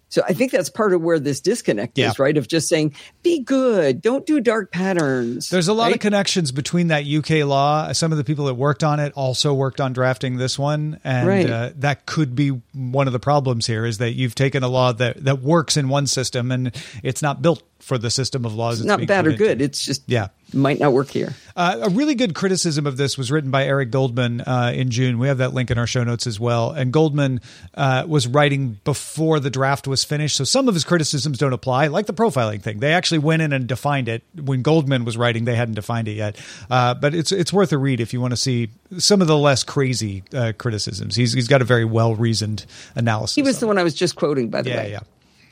So 0.09 0.23
I 0.25 0.35
think 0.35 0.53
that's 0.53 0.71
part 0.71 0.95
of 0.95 1.03
where 1.03 1.19
this 1.19 1.41
disconnect 1.41 1.99
Yeah. 1.99 2.11
is, 2.11 2.19
right? 2.21 2.37
Of 2.37 2.47
just 2.47 2.69
saying, 2.69 2.95
be 3.25 3.41
good, 3.41 4.01
don't 4.01 4.25
do 4.25 4.39
dark 4.41 4.71
patterns. 4.71 5.51
There's 5.51 5.67
a 5.67 5.73
lot 5.73 5.87
right? 5.87 5.95
of 5.97 6.01
connections 6.01 6.53
between 6.53 6.89
that 6.89 7.05
UK 7.07 7.45
law. 7.45 7.91
Some 7.93 8.13
of 8.13 8.19
the 8.19 8.23
people 8.23 8.45
that 8.45 8.55
worked 8.55 8.85
on 8.85 9.01
it 9.01 9.13
also 9.17 9.53
worked 9.53 9.81
on 9.81 9.93
drafting 9.93 10.37
this 10.37 10.57
one, 10.57 11.01
and 11.03 11.27
Right. 11.27 11.51
uh, 11.51 11.71
that 11.79 12.07
could 12.07 12.37
be 12.37 12.51
one 12.73 13.09
of 13.09 13.13
the 13.13 13.19
problems 13.19 13.67
here. 13.67 13.85
Is 13.85 13.99
that 13.99 14.13
you've 14.13 14.37
taken 14.37 14.63
a 14.63 14.69
law 14.69 14.93
that 14.93 15.25
that 15.25 15.43
works 15.43 15.77
in 15.77 15.89
one 15.89 16.07
system, 16.07 16.53
and 16.53 16.71
it's 17.03 17.21
not 17.21 17.43
built 17.43 17.65
for 17.81 17.99
the 17.99 18.09
system 18.11 18.45
of 18.45 18.55
laws. 18.55 18.79
It's 18.79 18.87
not 18.87 19.05
bad 19.09 19.27
or 19.27 19.31
into. 19.31 19.45
good. 19.45 19.61
It's 19.61 19.85
just 19.85 20.03
Yeah. 20.07 20.29
Might 20.53 20.79
not 20.79 20.93
work 20.93 21.09
here. 21.11 21.35
Uh, 21.57 21.81
a 21.83 21.91
really 21.91 22.15
good 22.15 22.35
criticism 22.35 22.87
of 22.87 22.97
this 22.97 23.17
was 23.19 23.33
written 23.33 23.51
by 23.51 23.65
Eric 23.65 23.91
Goldman 23.91 24.43
uh, 24.43 24.73
in 24.75 24.91
June. 24.91 25.19
We 25.19 25.29
have 25.29 25.39
that 25.39 25.55
link 25.55 25.71
in 25.71 25.79
our 25.79 25.87
show 25.87 26.05
notes 26.05 26.27
as 26.27 26.39
well. 26.39 26.71
And 26.71 26.93
Goldman 26.93 27.41
uh, 27.75 28.05
was 28.07 28.27
writing 28.27 28.79
before 28.85 29.41
the 29.41 29.51
draft 29.51 29.89
was 29.89 30.05
finished, 30.05 30.37
so 30.37 30.45
some 30.45 30.69
of 30.69 30.75
his 30.75 30.85
criticisms 30.85 31.39
don't 31.39 31.53
apply, 31.53 31.87
like 31.89 32.07
the 32.07 32.13
profiling 32.13 32.61
thing. 32.63 32.79
They 32.81 32.93
actually 32.93 33.19
went 33.19 33.43
in 33.43 33.53
and 33.53 33.67
defined 33.67 34.09
it 34.09 34.23
when 34.41 34.63
Goldman 34.63 35.05
was 35.05 35.17
writing. 35.17 35.47
They 35.47 35.57
hadn't 35.57 35.75
defined 35.75 36.09
it 36.09 36.13
yet, 36.13 36.37
uh, 36.71 36.95
but 36.95 37.15
it's 37.15 37.33
it's 37.33 37.53
worth 37.53 37.73
a 37.73 37.79
read 37.79 38.01
if 38.01 38.13
you 38.13 38.21
want 38.21 38.33
to 38.33 38.37
see 38.37 38.69
some 38.99 39.21
of 39.21 39.27
the 39.27 39.37
less 39.39 39.65
crazy 39.65 40.23
uh, 40.35 40.53
criticisms. 40.57 41.17
He's 41.17 41.33
he's 41.33 41.49
got 41.49 41.63
a 41.63 41.65
very 41.65 41.85
well 41.85 42.15
reasoned 42.15 42.67
analysis. 42.95 43.35
He 43.35 43.43
was 43.43 43.59
the 43.61 43.67
it. 43.67 43.69
one 43.69 43.79
I 43.79 43.83
was 43.83 43.95
just 43.95 44.15
quoting, 44.15 44.51
by 44.51 44.63
the 44.63 44.71
Yeah, 44.71 44.77
way. 44.77 44.91
Yeah, 44.91 45.01
yeah. 45.01 45.01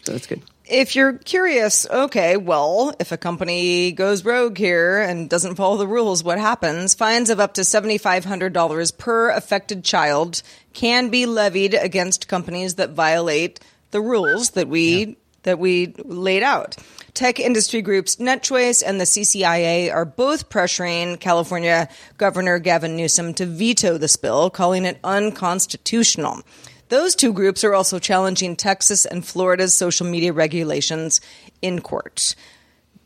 So 0.02 0.12
that's 0.12 0.26
good. 0.26 0.42
If 0.66 0.96
you're 0.96 1.14
curious, 1.14 1.86
okay, 1.90 2.36
well, 2.36 2.94
if 2.98 3.12
a 3.12 3.16
company 3.16 3.92
goes 3.92 4.24
rogue 4.24 4.56
here 4.56 5.00
and 5.00 5.28
doesn't 5.28 5.56
follow 5.56 5.76
the 5.76 5.86
rules, 5.86 6.24
what 6.24 6.38
happens? 6.38 6.94
Fines 6.94 7.28
of 7.28 7.38
up 7.38 7.54
to 7.54 7.60
$7,500 7.60 8.98
per 8.98 9.30
affected 9.30 9.84
child 9.84 10.42
can 10.72 11.10
be 11.10 11.26
levied 11.26 11.74
against 11.74 12.28
companies 12.28 12.76
that 12.76 12.90
violate 12.90 13.60
the 13.90 14.00
rules 14.00 14.50
that 14.50 14.68
we 14.68 15.16
that 15.42 15.58
we 15.58 15.94
laid 15.98 16.42
out. 16.42 16.74
Tech 17.12 17.38
industry 17.38 17.82
groups 17.82 18.16
NetChoice 18.16 18.82
and 18.84 18.98
the 18.98 19.04
CCIA 19.04 19.92
are 19.92 20.06
both 20.06 20.48
pressuring 20.48 21.20
California 21.20 21.88
Governor 22.16 22.58
Gavin 22.58 22.96
Newsom 22.96 23.34
to 23.34 23.44
veto 23.44 23.98
this 23.98 24.16
bill, 24.16 24.48
calling 24.48 24.86
it 24.86 24.98
unconstitutional. 25.04 26.42
Those 26.88 27.14
two 27.14 27.32
groups 27.32 27.64
are 27.64 27.74
also 27.74 27.98
challenging 27.98 28.56
Texas 28.56 29.04
and 29.06 29.24
Florida's 29.24 29.74
social 29.74 30.06
media 30.06 30.32
regulations 30.32 31.20
in 31.62 31.80
court. 31.80 32.34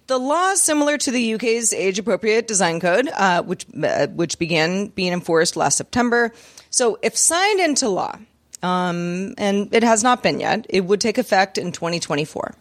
the 0.08 0.18
law 0.18 0.52
is 0.52 0.62
similar 0.62 0.96
to 0.98 1.10
the 1.10 1.34
UK's 1.34 1.72
age-appropriate 1.72 2.48
design 2.48 2.80
code, 2.80 3.08
uh, 3.14 3.42
which 3.42 3.66
uh, 3.82 4.06
which 4.08 4.38
began 4.38 4.86
being 4.88 5.12
enforced 5.12 5.54
last 5.56 5.76
September. 5.76 6.32
So, 6.70 6.98
if 7.02 7.16
signed 7.16 7.60
into 7.60 7.88
law, 7.88 8.18
um, 8.62 9.34
and 9.38 9.72
it 9.72 9.82
has 9.84 10.02
not 10.02 10.22
been 10.22 10.40
yet, 10.40 10.66
it 10.68 10.80
would 10.84 11.00
take 11.00 11.18
effect 11.18 11.58
in 11.58 11.72
2024. 11.72 12.54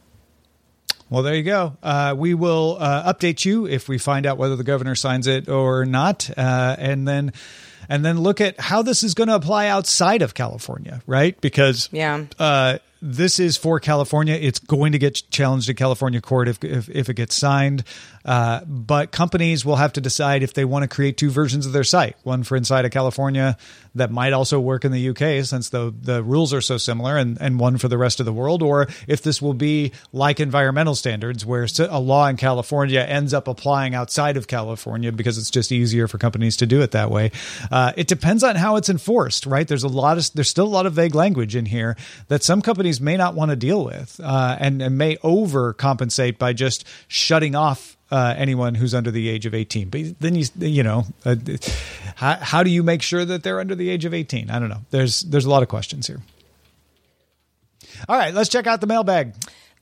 Well, 1.09 1.23
there 1.23 1.35
you 1.35 1.43
go. 1.43 1.77
Uh, 1.81 2.13
we 2.17 2.33
will 2.33 2.77
uh, 2.79 3.13
update 3.13 3.45
you 3.45 3.65
if 3.65 3.87
we 3.87 3.97
find 3.97 4.25
out 4.25 4.37
whether 4.37 4.57
the 4.57 4.65
governor 4.65 4.93
signs 4.93 5.25
it 5.25 5.47
or 5.47 5.85
not, 5.85 6.29
uh, 6.37 6.75
and 6.77 7.07
then 7.07 7.31
and 7.89 8.03
then 8.05 8.19
look 8.19 8.41
at 8.41 8.59
how 8.59 8.81
this 8.81 9.03
is 9.03 9.13
going 9.13 9.27
to 9.29 9.35
apply 9.35 9.67
outside 9.67 10.21
of 10.21 10.33
California, 10.33 11.01
right? 11.07 11.39
Because 11.41 11.89
Yeah. 11.91 12.25
uh, 12.39 12.77
this 13.07 13.39
is 13.39 13.55
for 13.55 13.79
California. 13.79 14.35
It's 14.35 14.59
going 14.59 14.91
to 14.91 14.99
get 14.99 15.21
challenged 15.31 15.69
in 15.69 15.77
California 15.77 16.19
court 16.19 16.49
if 16.49 16.61
if, 16.63 16.89
if 16.89 17.09
it 17.09 17.13
gets 17.13 17.35
signed. 17.35 17.85
Uh, 18.25 18.59
but 18.65 19.13
companies 19.13 19.63
will 19.63 19.77
have 19.77 19.93
to 19.93 20.01
decide 20.01 20.43
if 20.43 20.53
they 20.53 20.65
want 20.65 20.83
to 20.83 20.87
create 20.89 21.15
two 21.15 21.29
versions 21.29 21.65
of 21.65 21.71
their 21.71 21.85
site: 21.85 22.17
one 22.23 22.43
for 22.43 22.57
inside 22.57 22.83
of 22.83 22.91
California 22.91 23.57
that 23.95 24.11
might 24.11 24.33
also 24.33 24.59
work 24.59 24.83
in 24.83 24.91
the 24.91 25.09
UK, 25.09 25.45
since 25.45 25.69
the 25.69 25.93
the 26.01 26.21
rules 26.21 26.53
are 26.53 26.59
so 26.59 26.77
similar, 26.77 27.15
and 27.15 27.37
and 27.39 27.59
one 27.59 27.77
for 27.77 27.87
the 27.87 27.97
rest 27.97 28.19
of 28.19 28.25
the 28.25 28.33
world, 28.33 28.61
or 28.61 28.87
if 29.07 29.21
this 29.21 29.41
will 29.41 29.53
be 29.53 29.93
like 30.11 30.41
environmental 30.41 30.93
standards, 30.93 31.45
where 31.45 31.65
a 31.89 31.99
law 31.99 32.27
in 32.27 32.35
California 32.35 32.99
ends 32.99 33.33
up 33.33 33.47
applying 33.47 33.95
outside 33.95 34.35
of 34.35 34.47
California 34.47 35.13
because 35.13 35.37
it's 35.37 35.49
just 35.49 35.71
easier 35.71 36.09
for 36.09 36.17
companies 36.17 36.57
to 36.57 36.65
do 36.65 36.81
it 36.81 36.91
that 36.91 37.09
way. 37.09 37.31
Uh, 37.71 37.93
it 37.95 38.07
depends 38.07 38.43
on 38.43 38.57
how 38.57 38.75
it's 38.75 38.89
enforced, 38.89 39.45
right? 39.45 39.65
There's 39.65 39.83
a 39.83 39.87
lot 39.87 40.17
of 40.17 40.29
there's 40.33 40.49
still 40.49 40.67
a 40.67 40.75
lot 40.75 40.85
of 40.85 40.91
vague 40.91 41.15
language 41.15 41.55
in 41.55 41.65
here 41.65 41.95
that 42.27 42.43
some 42.43 42.61
companies 42.61 42.96
may 43.01 43.17
not 43.17 43.35
want 43.35 43.51
to 43.51 43.55
deal 43.55 43.83
with, 43.83 44.19
uh, 44.23 44.57
and, 44.59 44.81
and 44.81 44.97
may 44.97 45.17
overcompensate 45.17 46.37
by 46.37 46.53
just 46.53 46.85
shutting 47.07 47.55
off 47.55 47.97
uh, 48.11 48.33
anyone 48.37 48.75
who's 48.75 48.93
under 48.93 49.11
the 49.11 49.29
age 49.29 49.45
of 49.45 49.53
18. 49.53 49.89
But 49.89 50.19
then 50.19 50.35
you 50.35 50.45
you 50.59 50.83
know, 50.83 51.05
uh, 51.25 51.35
how, 52.15 52.35
how 52.35 52.63
do 52.63 52.69
you 52.69 52.83
make 52.83 53.01
sure 53.01 53.25
that 53.25 53.43
they're 53.43 53.59
under 53.59 53.75
the 53.75 53.89
age 53.89 54.05
of 54.05 54.13
18? 54.13 54.49
I 54.49 54.59
don't 54.59 54.69
know. 54.69 54.81
There's 54.91 55.21
there's 55.21 55.45
a 55.45 55.49
lot 55.49 55.63
of 55.63 55.69
questions 55.69 56.07
here. 56.07 56.21
All 58.07 58.17
right, 58.17 58.33
let's 58.33 58.49
check 58.49 58.67
out 58.67 58.81
the 58.81 58.87
mailbag. 58.87 59.33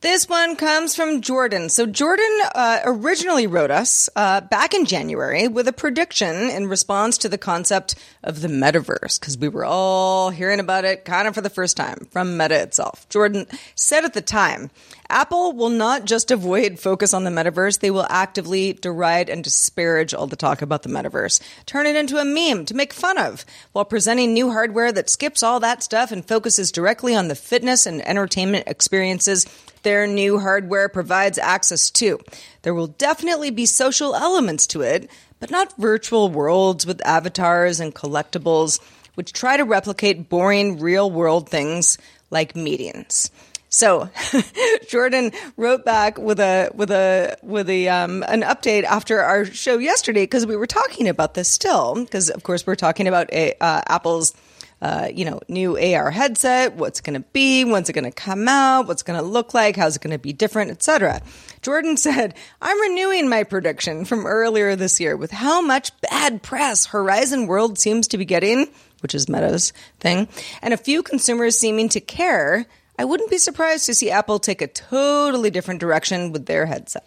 This 0.06 0.30
one 0.30 0.56
comes 0.56 0.96
from 0.96 1.22
Jordan. 1.22 1.68
So 1.68 1.88
Jordan 1.88 2.30
uh, 2.54 2.82
originally 2.86 3.48
wrote 3.48 3.72
us 3.72 4.08
uh, 4.16 4.40
back 4.40 4.76
in 4.76 4.86
January 4.86 5.48
with 5.48 5.68
a 5.68 5.74
prediction 5.74 6.52
in 6.52 6.68
response 6.68 7.18
to 7.18 7.28
the 7.28 7.40
concept 7.40 7.96
of 8.22 8.42
the 8.42 8.48
metaverse, 8.48 9.20
because 9.20 9.36
we 9.36 9.50
were 9.50 9.66
all 9.66 10.30
hearing 10.30 10.60
about 10.60 10.86
it 10.86 11.06
kind 11.06 11.28
of 11.28 11.34
for 11.34 11.42
the 11.42 11.50
first 11.50 11.76
time 11.76 12.08
from 12.12 12.38
Meta 12.38 12.62
itself. 12.62 13.10
Jordan 13.10 13.48
said 13.74 14.06
at 14.06 14.14
the 14.14 14.22
time, 14.22 14.70
Apple 15.10 15.54
will 15.54 15.70
not 15.70 16.06
just 16.06 16.32
avoid 16.32 16.80
focus 16.80 17.14
on 17.14 17.24
the 17.24 17.30
metaverse, 17.30 17.80
they 17.80 17.92
will 17.92 18.08
actively 18.10 18.74
deride 18.74 19.30
and 19.30 19.44
disparage 19.44 20.14
all 20.14 20.26
the 20.26 20.36
talk 20.36 20.62
about 20.62 20.84
the 20.84 20.90
metaverse, 20.90 21.40
turn 21.66 21.86
it 21.86 21.96
into 21.96 22.18
a 22.18 22.26
meme 22.26 22.66
to 22.66 22.74
make 22.74 22.92
fun 22.92 23.18
of, 23.18 23.46
while 23.72 23.86
presenting 23.86 24.34
new 24.34 24.52
hardware 24.52 24.92
that 24.92 25.10
skips 25.10 25.44
all 25.44 25.60
that 25.60 25.84
stuff 25.84 26.12
and 26.12 26.28
focuses 26.28 26.72
directly 26.72 27.14
on 27.16 27.28
the 27.28 27.36
fitness 27.36 27.86
and 27.86 28.02
entertainment 28.08 28.68
experiences 28.68 29.46
their 29.84 30.08
new 30.08 30.40
hardware 30.40 30.90
provides 30.90 31.38
access 31.38 31.92
to. 31.92 32.20
There 32.64 32.74
will 32.74 32.88
definitely 32.88 33.52
be 33.52 33.68
social 33.68 34.16
elements 34.16 34.66
to 34.68 34.82
it, 34.82 35.10
but 35.40 35.52
not 35.52 35.78
virtual 35.78 36.30
worlds 36.30 36.88
with 36.88 37.06
avatars 37.06 37.80
and 37.80 37.94
collectibles, 37.94 38.80
which 39.14 39.32
try 39.32 39.58
to 39.58 39.64
replicate 39.64 40.30
boring 40.30 40.80
real 40.80 41.12
world 41.12 41.48
things 41.48 42.00
like 42.32 42.56
meetings. 42.56 43.30
So 43.76 44.10
Jordan 44.88 45.34
wrote 45.58 45.84
back 45.84 46.18
with 46.18 46.40
a 46.40 46.72
with 46.74 46.92
a 46.92 47.38
with 47.44 47.70
a 47.70 47.90
um, 47.90 48.24
an 48.26 48.42
update 48.42 48.86
after 48.86 49.22
our 49.22 49.44
show 49.44 49.80
yesterday 49.80 50.24
because 50.24 50.46
we 50.46 50.56
were 50.56 50.66
talking 50.66 51.10
about 51.10 51.34
this 51.34 51.50
still 51.50 51.96
because 51.96 52.30
of 52.30 52.42
course 52.44 52.66
we're 52.66 52.76
talking 52.76 53.06
about 53.06 53.32
a, 53.34 53.54
uh, 53.60 53.82
Apple's 53.88 54.34
uh, 54.82 55.10
you 55.14 55.26
know 55.26 55.42
new 55.50 55.78
AR 55.78 56.10
headset, 56.10 56.76
what's 56.76 57.02
going 57.02 57.22
to 57.22 57.28
be, 57.34 57.66
when's 57.66 57.90
it 57.90 57.94
going 57.94 58.06
to 58.06 58.12
come 58.12 58.48
out, 58.48 58.88
what's 58.88 59.04
going 59.04 59.20
to 59.20 59.26
look 59.26 59.54
like, 59.54 59.76
how's 59.76 59.98
it 59.98 60.02
going 60.02 60.16
to 60.16 60.20
be 60.20 60.32
different, 60.32 60.72
etc. 60.72 61.22
Jordan 61.62 61.98
said, 62.08 62.34
"I'm 62.62 62.80
renewing 62.80 63.28
my 63.28 63.44
prediction 63.44 64.06
from 64.06 64.26
earlier 64.26 64.78
this 64.78 65.02
year 65.02 65.18
with 65.18 65.32
how 65.32 65.62
much 65.62 65.92
bad 66.00 66.42
press 66.42 66.86
Horizon 66.86 67.48
World 67.48 67.78
seems 67.78 68.08
to 68.08 68.18
be 68.18 68.24
getting." 68.24 68.68
Which 69.02 69.14
is 69.14 69.28
Meta's 69.28 69.74
thing, 70.00 70.30
and 70.62 70.74
a 70.74 70.78
few 70.78 71.04
consumers 71.04 71.58
seeming 71.58 71.90
to 71.90 72.00
care. 72.00 72.66
I 72.98 73.06
wouldn't 73.06 73.30
be 73.30 73.38
surprised 73.38 73.86
to 73.88 73.94
see 73.94 74.10
Apple 74.10 74.40
take 74.40 74.62
a 74.62 74.68
totally 74.68 75.50
different 75.50 75.80
direction 75.80 76.32
with 76.32 76.46
their 76.46 76.66
headset. 76.66 77.06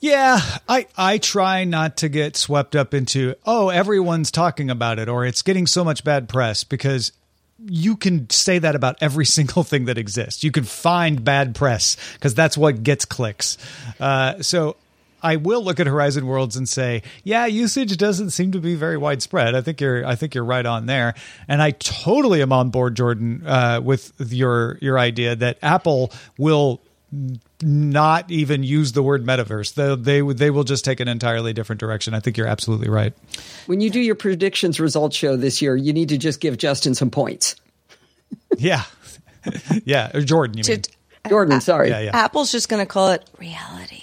Yeah, 0.00 0.40
I 0.68 0.86
I 0.96 1.18
try 1.18 1.64
not 1.64 1.98
to 1.98 2.08
get 2.08 2.36
swept 2.36 2.74
up 2.74 2.92
into 2.92 3.36
oh 3.46 3.68
everyone's 3.68 4.32
talking 4.32 4.68
about 4.68 4.98
it 4.98 5.08
or 5.08 5.24
it's 5.24 5.42
getting 5.42 5.66
so 5.66 5.84
much 5.84 6.02
bad 6.02 6.28
press 6.28 6.64
because 6.64 7.12
you 7.66 7.96
can 7.96 8.28
say 8.28 8.58
that 8.58 8.74
about 8.74 8.96
every 9.00 9.24
single 9.38 9.62
thing 9.62 9.84
that 9.86 9.98
exists. 9.98 10.42
You 10.42 10.50
can 10.50 10.64
find 10.64 11.24
bad 11.24 11.54
press 11.54 11.96
because 12.14 12.34
that's 12.34 12.58
what 12.58 12.82
gets 12.82 13.04
clicks. 13.04 13.58
Uh, 14.00 14.42
so 14.42 14.76
I 15.22 15.36
will 15.36 15.62
look 15.62 15.80
at 15.80 15.86
Horizon 15.86 16.26
Worlds 16.26 16.56
and 16.56 16.68
say, 16.68 17.02
yeah, 17.24 17.46
usage 17.46 17.96
doesn't 17.96 18.30
seem 18.30 18.52
to 18.52 18.58
be 18.58 18.74
very 18.74 18.96
widespread. 18.96 19.54
I 19.54 19.60
think 19.60 19.80
you're, 19.80 20.04
I 20.04 20.14
think 20.14 20.34
you're 20.34 20.44
right 20.44 20.64
on 20.66 20.86
there, 20.86 21.14
and 21.48 21.62
I 21.62 21.70
totally 21.72 22.42
am 22.42 22.52
on 22.52 22.70
board, 22.70 22.96
Jordan, 22.96 23.46
uh, 23.46 23.80
with 23.82 24.12
your 24.18 24.78
your 24.80 24.98
idea 24.98 25.36
that 25.36 25.58
Apple 25.62 26.12
will 26.38 26.80
not 27.60 28.30
even 28.30 28.62
use 28.62 28.92
the 28.92 29.02
word 29.02 29.24
metaverse. 29.24 29.74
They, 29.74 29.94
they 29.94 30.34
they 30.34 30.50
will 30.50 30.64
just 30.64 30.84
take 30.84 31.00
an 31.00 31.08
entirely 31.08 31.52
different 31.52 31.80
direction. 31.80 32.14
I 32.14 32.20
think 32.20 32.36
you're 32.36 32.46
absolutely 32.46 32.88
right. 32.88 33.12
When 33.66 33.80
you 33.80 33.90
do 33.90 34.00
your 34.00 34.14
predictions 34.14 34.80
results 34.80 35.16
show 35.16 35.36
this 35.36 35.60
year, 35.62 35.76
you 35.76 35.92
need 35.92 36.08
to 36.08 36.18
just 36.18 36.40
give 36.40 36.56
Justin 36.58 36.94
some 36.94 37.10
points. 37.10 37.56
Yeah, 38.58 38.84
yeah, 39.84 40.10
or 40.14 40.20
Jordan. 40.20 40.58
You 40.58 40.64
mean? 40.66 40.82
Jordan, 41.28 41.60
sorry. 41.60 41.90
Yeah, 41.90 42.00
yeah. 42.00 42.16
Apple's 42.16 42.52
just 42.52 42.68
going 42.68 42.80
to 42.82 42.86
call 42.86 43.10
it 43.10 43.28
reality. 43.38 44.01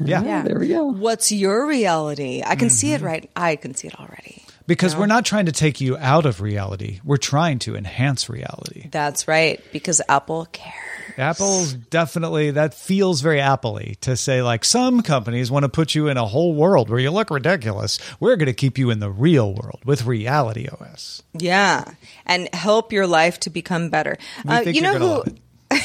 Yeah. 0.00 0.22
Yeah. 0.22 0.42
There 0.42 0.58
we 0.58 0.68
go. 0.68 0.84
What's 0.84 1.32
your 1.32 1.66
reality? 1.66 2.42
I 2.44 2.56
can 2.56 2.70
see 2.70 2.92
it 2.92 3.00
right. 3.00 3.28
I 3.34 3.56
can 3.56 3.74
see 3.74 3.88
it 3.88 3.98
already. 3.98 4.44
Because 4.66 4.94
we're 4.94 5.06
not 5.06 5.24
trying 5.24 5.46
to 5.46 5.52
take 5.52 5.80
you 5.80 5.96
out 5.96 6.26
of 6.26 6.42
reality. 6.42 7.00
We're 7.02 7.16
trying 7.16 7.58
to 7.60 7.74
enhance 7.74 8.28
reality. 8.28 8.88
That's 8.90 9.26
right. 9.26 9.64
Because 9.72 10.02
Apple 10.10 10.46
cares. 10.52 10.74
Apple's 11.16 11.72
definitely 11.72 12.52
that 12.52 12.74
feels 12.74 13.22
very 13.22 13.40
Apple-y 13.40 13.96
to 14.02 14.16
say 14.16 14.40
like 14.42 14.64
some 14.64 15.02
companies 15.02 15.50
want 15.50 15.64
to 15.64 15.68
put 15.68 15.94
you 15.94 16.08
in 16.08 16.16
a 16.16 16.24
whole 16.24 16.54
world 16.54 16.90
where 16.90 17.00
you 17.00 17.10
look 17.10 17.30
ridiculous. 17.30 17.98
We're 18.20 18.36
going 18.36 18.46
to 18.46 18.52
keep 18.52 18.78
you 18.78 18.90
in 18.90 19.00
the 19.00 19.10
real 19.10 19.52
world 19.52 19.80
with 19.84 20.04
Reality 20.04 20.68
OS. 20.68 21.22
Yeah, 21.32 21.84
and 22.24 22.48
help 22.54 22.92
your 22.92 23.06
life 23.08 23.40
to 23.40 23.50
become 23.50 23.90
better. 23.90 24.16
Uh, 24.46 24.62
you 24.64 24.80
know 24.80 25.22
who? 25.24 25.24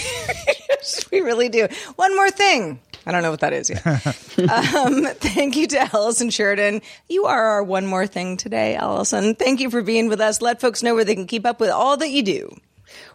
we 1.12 1.22
really 1.22 1.50
do. 1.50 1.68
One 1.96 2.16
more 2.16 2.30
thing. 2.30 2.80
I 3.06 3.12
don't 3.12 3.24
know 3.24 3.32
what 3.32 3.42
that 3.42 3.54
is 3.54 3.70
yet. 3.70 3.86
um, 4.76 5.06
thank 5.16 5.56
you 5.56 5.68
to 5.68 5.96
Allison 5.96 6.30
Sheridan. 6.30 6.82
You 7.10 7.26
are 7.26 7.44
our 7.44 7.64
one 7.64 7.86
more 7.86 8.08
thing 8.08 8.38
today, 8.38 8.76
Allison. 8.76 9.36
Thank 9.36 9.60
you 9.60 9.70
for 9.70 9.82
being 9.82 10.08
with 10.08 10.22
us. 10.22 10.42
Let 10.42 10.62
folks 10.62 10.84
know 10.84 10.96
where 10.96 11.06
they 11.06 11.16
can 11.16 11.28
keep 11.28 11.46
up 11.46 11.60
with 11.60 11.70
all 11.70 11.98
that 11.98 12.10
you 12.10 12.24
do. 12.24 12.56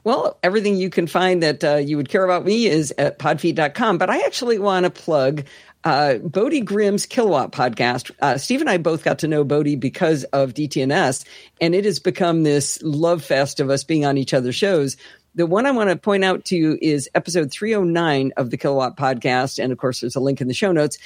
Well, 0.04 0.38
everything 0.42 0.76
you 0.76 0.90
can 0.90 1.06
find 1.06 1.42
that 1.42 1.64
uh, 1.64 1.76
you 1.76 1.96
would 1.96 2.08
care 2.08 2.24
about 2.24 2.44
me 2.44 2.66
is 2.66 2.92
at 2.98 3.18
podfeed.com. 3.18 3.98
But 3.98 4.10
I 4.10 4.20
actually 4.20 4.58
want 4.58 4.84
to 4.84 4.90
plug 4.90 5.44
uh, 5.84 6.14
Bodhi 6.18 6.60
Grimm's 6.60 7.06
Kilowatt 7.06 7.52
podcast. 7.52 8.10
Uh, 8.20 8.36
Steve 8.38 8.60
and 8.60 8.68
I 8.68 8.78
both 8.78 9.04
got 9.04 9.20
to 9.20 9.28
know 9.28 9.44
Bodhi 9.44 9.76
because 9.76 10.24
of 10.24 10.54
DTNS, 10.54 11.24
and 11.60 11.74
it 11.74 11.84
has 11.84 11.98
become 11.98 12.42
this 12.42 12.82
love 12.82 13.24
fest 13.24 13.60
of 13.60 13.70
us 13.70 13.84
being 13.84 14.04
on 14.04 14.18
each 14.18 14.34
other's 14.34 14.56
shows. 14.56 14.96
The 15.38 15.46
one 15.46 15.66
I 15.66 15.70
want 15.70 15.88
to 15.88 15.94
point 15.94 16.24
out 16.24 16.44
to 16.46 16.56
you 16.56 16.76
is 16.82 17.08
episode 17.14 17.52
309 17.52 18.32
of 18.36 18.50
the 18.50 18.56
Kilowatt 18.56 18.96
podcast. 18.96 19.62
And 19.62 19.70
of 19.70 19.78
course, 19.78 20.00
there's 20.00 20.16
a 20.16 20.20
link 20.20 20.40
in 20.40 20.48
the 20.48 20.52
show 20.52 20.72
notes. 20.72 20.98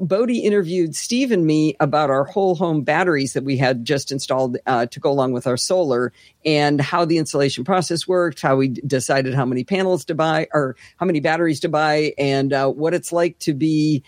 Bodhi 0.00 0.38
interviewed 0.38 0.94
Steve 0.94 1.32
and 1.32 1.44
me 1.44 1.74
about 1.80 2.08
our 2.08 2.22
whole 2.22 2.54
home 2.54 2.82
batteries 2.82 3.32
that 3.32 3.42
we 3.42 3.56
had 3.56 3.84
just 3.84 4.12
installed 4.12 4.58
uh, 4.64 4.86
to 4.86 5.00
go 5.00 5.10
along 5.10 5.32
with 5.32 5.48
our 5.48 5.56
solar 5.56 6.12
and 6.44 6.80
how 6.80 7.04
the 7.04 7.18
installation 7.18 7.64
process 7.64 8.06
worked, 8.06 8.40
how 8.40 8.54
we 8.54 8.68
decided 8.68 9.34
how 9.34 9.44
many 9.44 9.64
panels 9.64 10.04
to 10.04 10.14
buy 10.14 10.46
or 10.54 10.76
how 10.98 11.04
many 11.04 11.18
batteries 11.18 11.58
to 11.58 11.68
buy, 11.68 12.14
and 12.16 12.52
uh, 12.52 12.68
what 12.68 12.94
it's 12.94 13.10
like 13.10 13.40
to 13.40 13.54
be 13.54 14.04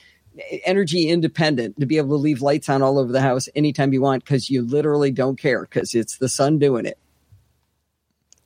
energy 0.65 1.09
independent, 1.09 1.81
to 1.81 1.87
be 1.87 1.97
able 1.97 2.11
to 2.11 2.23
leave 2.23 2.41
lights 2.41 2.69
on 2.69 2.83
all 2.83 3.01
over 3.01 3.11
the 3.11 3.21
house 3.21 3.49
anytime 3.57 3.93
you 3.93 4.01
want 4.01 4.23
because 4.23 4.49
you 4.49 4.63
literally 4.63 5.11
don't 5.11 5.41
care 5.41 5.63
because 5.63 5.93
it's 5.93 6.19
the 6.19 6.29
sun 6.29 6.61
doing 6.61 6.87
it. 6.87 6.99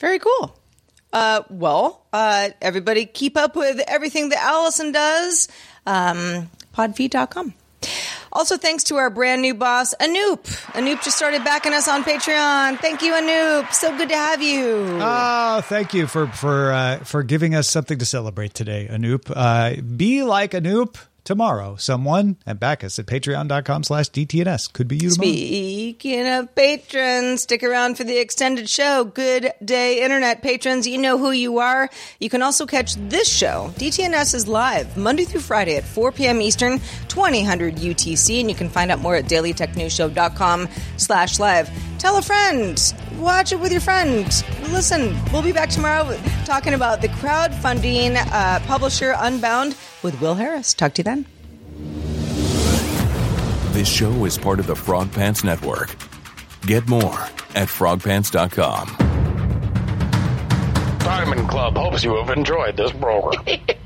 Very 0.01 0.19
cool. 0.19 0.59
Uh, 1.17 1.43
well, 1.49 2.05
uh, 2.13 2.51
everybody 2.61 3.07
keep 3.07 3.39
up 3.39 3.57
with 3.57 3.81
everything 3.89 4.29
that 4.29 4.39
Allison 4.45 4.93
does. 4.93 5.49
Um, 5.87 6.51
podfeed.com. 6.75 7.55
Also, 8.35 8.59
thanks 8.59 8.85
to 8.85 8.97
our 8.97 9.09
brand 9.09 9.41
new 9.41 9.55
boss, 9.55 9.95
Anoop. 9.99 10.43
Anoop 10.75 11.03
just 11.03 11.17
started 11.17 11.43
backing 11.43 11.73
us 11.73 11.89
on 11.89 12.05
Patreon. 12.05 12.79
Thank 12.81 13.01
you, 13.01 13.15
Anoop. 13.15 13.73
So 13.73 13.97
good 13.97 14.11
to 14.11 14.15
have 14.15 14.43
you. 14.43 14.99
Oh, 15.01 15.63
thank 15.65 15.95
you 15.95 16.07
for 16.07 16.27
for 16.27 16.71
uh, 16.71 16.99
for 16.99 17.23
giving 17.23 17.55
us 17.55 17.67
something 17.67 17.97
to 17.97 18.05
celebrate 18.05 18.53
today, 18.53 18.87
Anoop. 18.91 19.33
Uh, 19.35 19.81
be 19.81 20.23
like 20.23 20.51
Anoop. 20.51 20.97
Tomorrow. 21.27 21.77
Someone 21.77 22.39
at 22.47 22.59
Bacchus 22.59 22.99
at 22.99 23.05
patreon.com 23.05 23.85
slash 23.85 24.09
DTNS. 24.11 24.73
Could 24.73 24.89
be 24.89 24.97
you 24.97 25.11
tomorrow. 25.11 25.33
Speaking 25.33 26.27
of 26.27 26.55
patrons, 26.55 27.43
stick 27.43 27.63
around 27.63 27.99
for 27.99 28.05
the 28.05 28.17
extended 28.17 28.69
show. 28.71 29.05
Good 29.05 29.53
day, 29.63 30.03
Internet 30.03 30.41
patrons. 30.41 30.87
You 30.87 30.97
know 30.97 31.19
who 31.19 31.33
you 31.33 31.59
are. 31.59 31.91
You 32.21 32.31
can 32.31 32.41
also 32.41 32.65
catch 32.65 32.95
this 32.95 33.29
show. 33.29 33.73
DTNS 33.77 34.35
is 34.35 34.49
live 34.49 34.97
Monday 34.97 35.25
through 35.25 35.41
Friday 35.43 35.77
at 35.77 35.85
4 35.85 36.13
p.m. 36.13 36.41
Eastern, 36.41 36.81
2000 37.09 37.77
UTC, 37.77 38.41
and 38.41 38.49
you 38.49 38.57
can 38.57 38.71
find 38.71 38.91
out 38.91 39.01
more 39.01 39.17
at 39.17 39.25
dailytechnewsshow.com 39.25 40.69
slash 40.97 41.39
live. 41.39 41.69
Tell 41.99 42.17
a 42.17 42.23
friend. 42.23 42.79
Watch 43.19 43.53
it 43.53 43.61
with 43.61 43.73
your 43.73 43.81
friend. 43.81 44.27
Listen, 44.71 45.17
we'll 45.33 45.43
be 45.43 45.53
back 45.53 45.71
tomorrow 45.71 46.19
talking 46.45 46.75
about 46.75 47.01
the 47.01 47.09
crowdfunding 47.09 48.17
uh, 48.17 48.61
publisher 48.61 49.15
Unbound 49.19 49.77
with 50.03 50.21
Will 50.21 50.35
Harris. 50.35 50.75
Talk 50.75 50.95
to 50.95 51.01
you 51.01 51.05
then. 51.05 51.27
This 53.73 53.89
show 53.89 54.25
is 54.25 54.39
part 54.39 54.61
of 54.61 54.67
the 54.67 54.77
Frog 54.77 55.13
Pants 55.13 55.45
Network. 55.45 55.95
Get 56.63 56.89
more 56.89 57.21
at 57.55 57.69
frogpants.com. 57.69 58.97
Diamond 60.99 61.49
Club 61.49 61.77
hopes 61.77 62.03
you 62.03 62.17
have 62.17 62.37
enjoyed 62.37 62.77
this 62.77 62.93
program. 62.93 63.45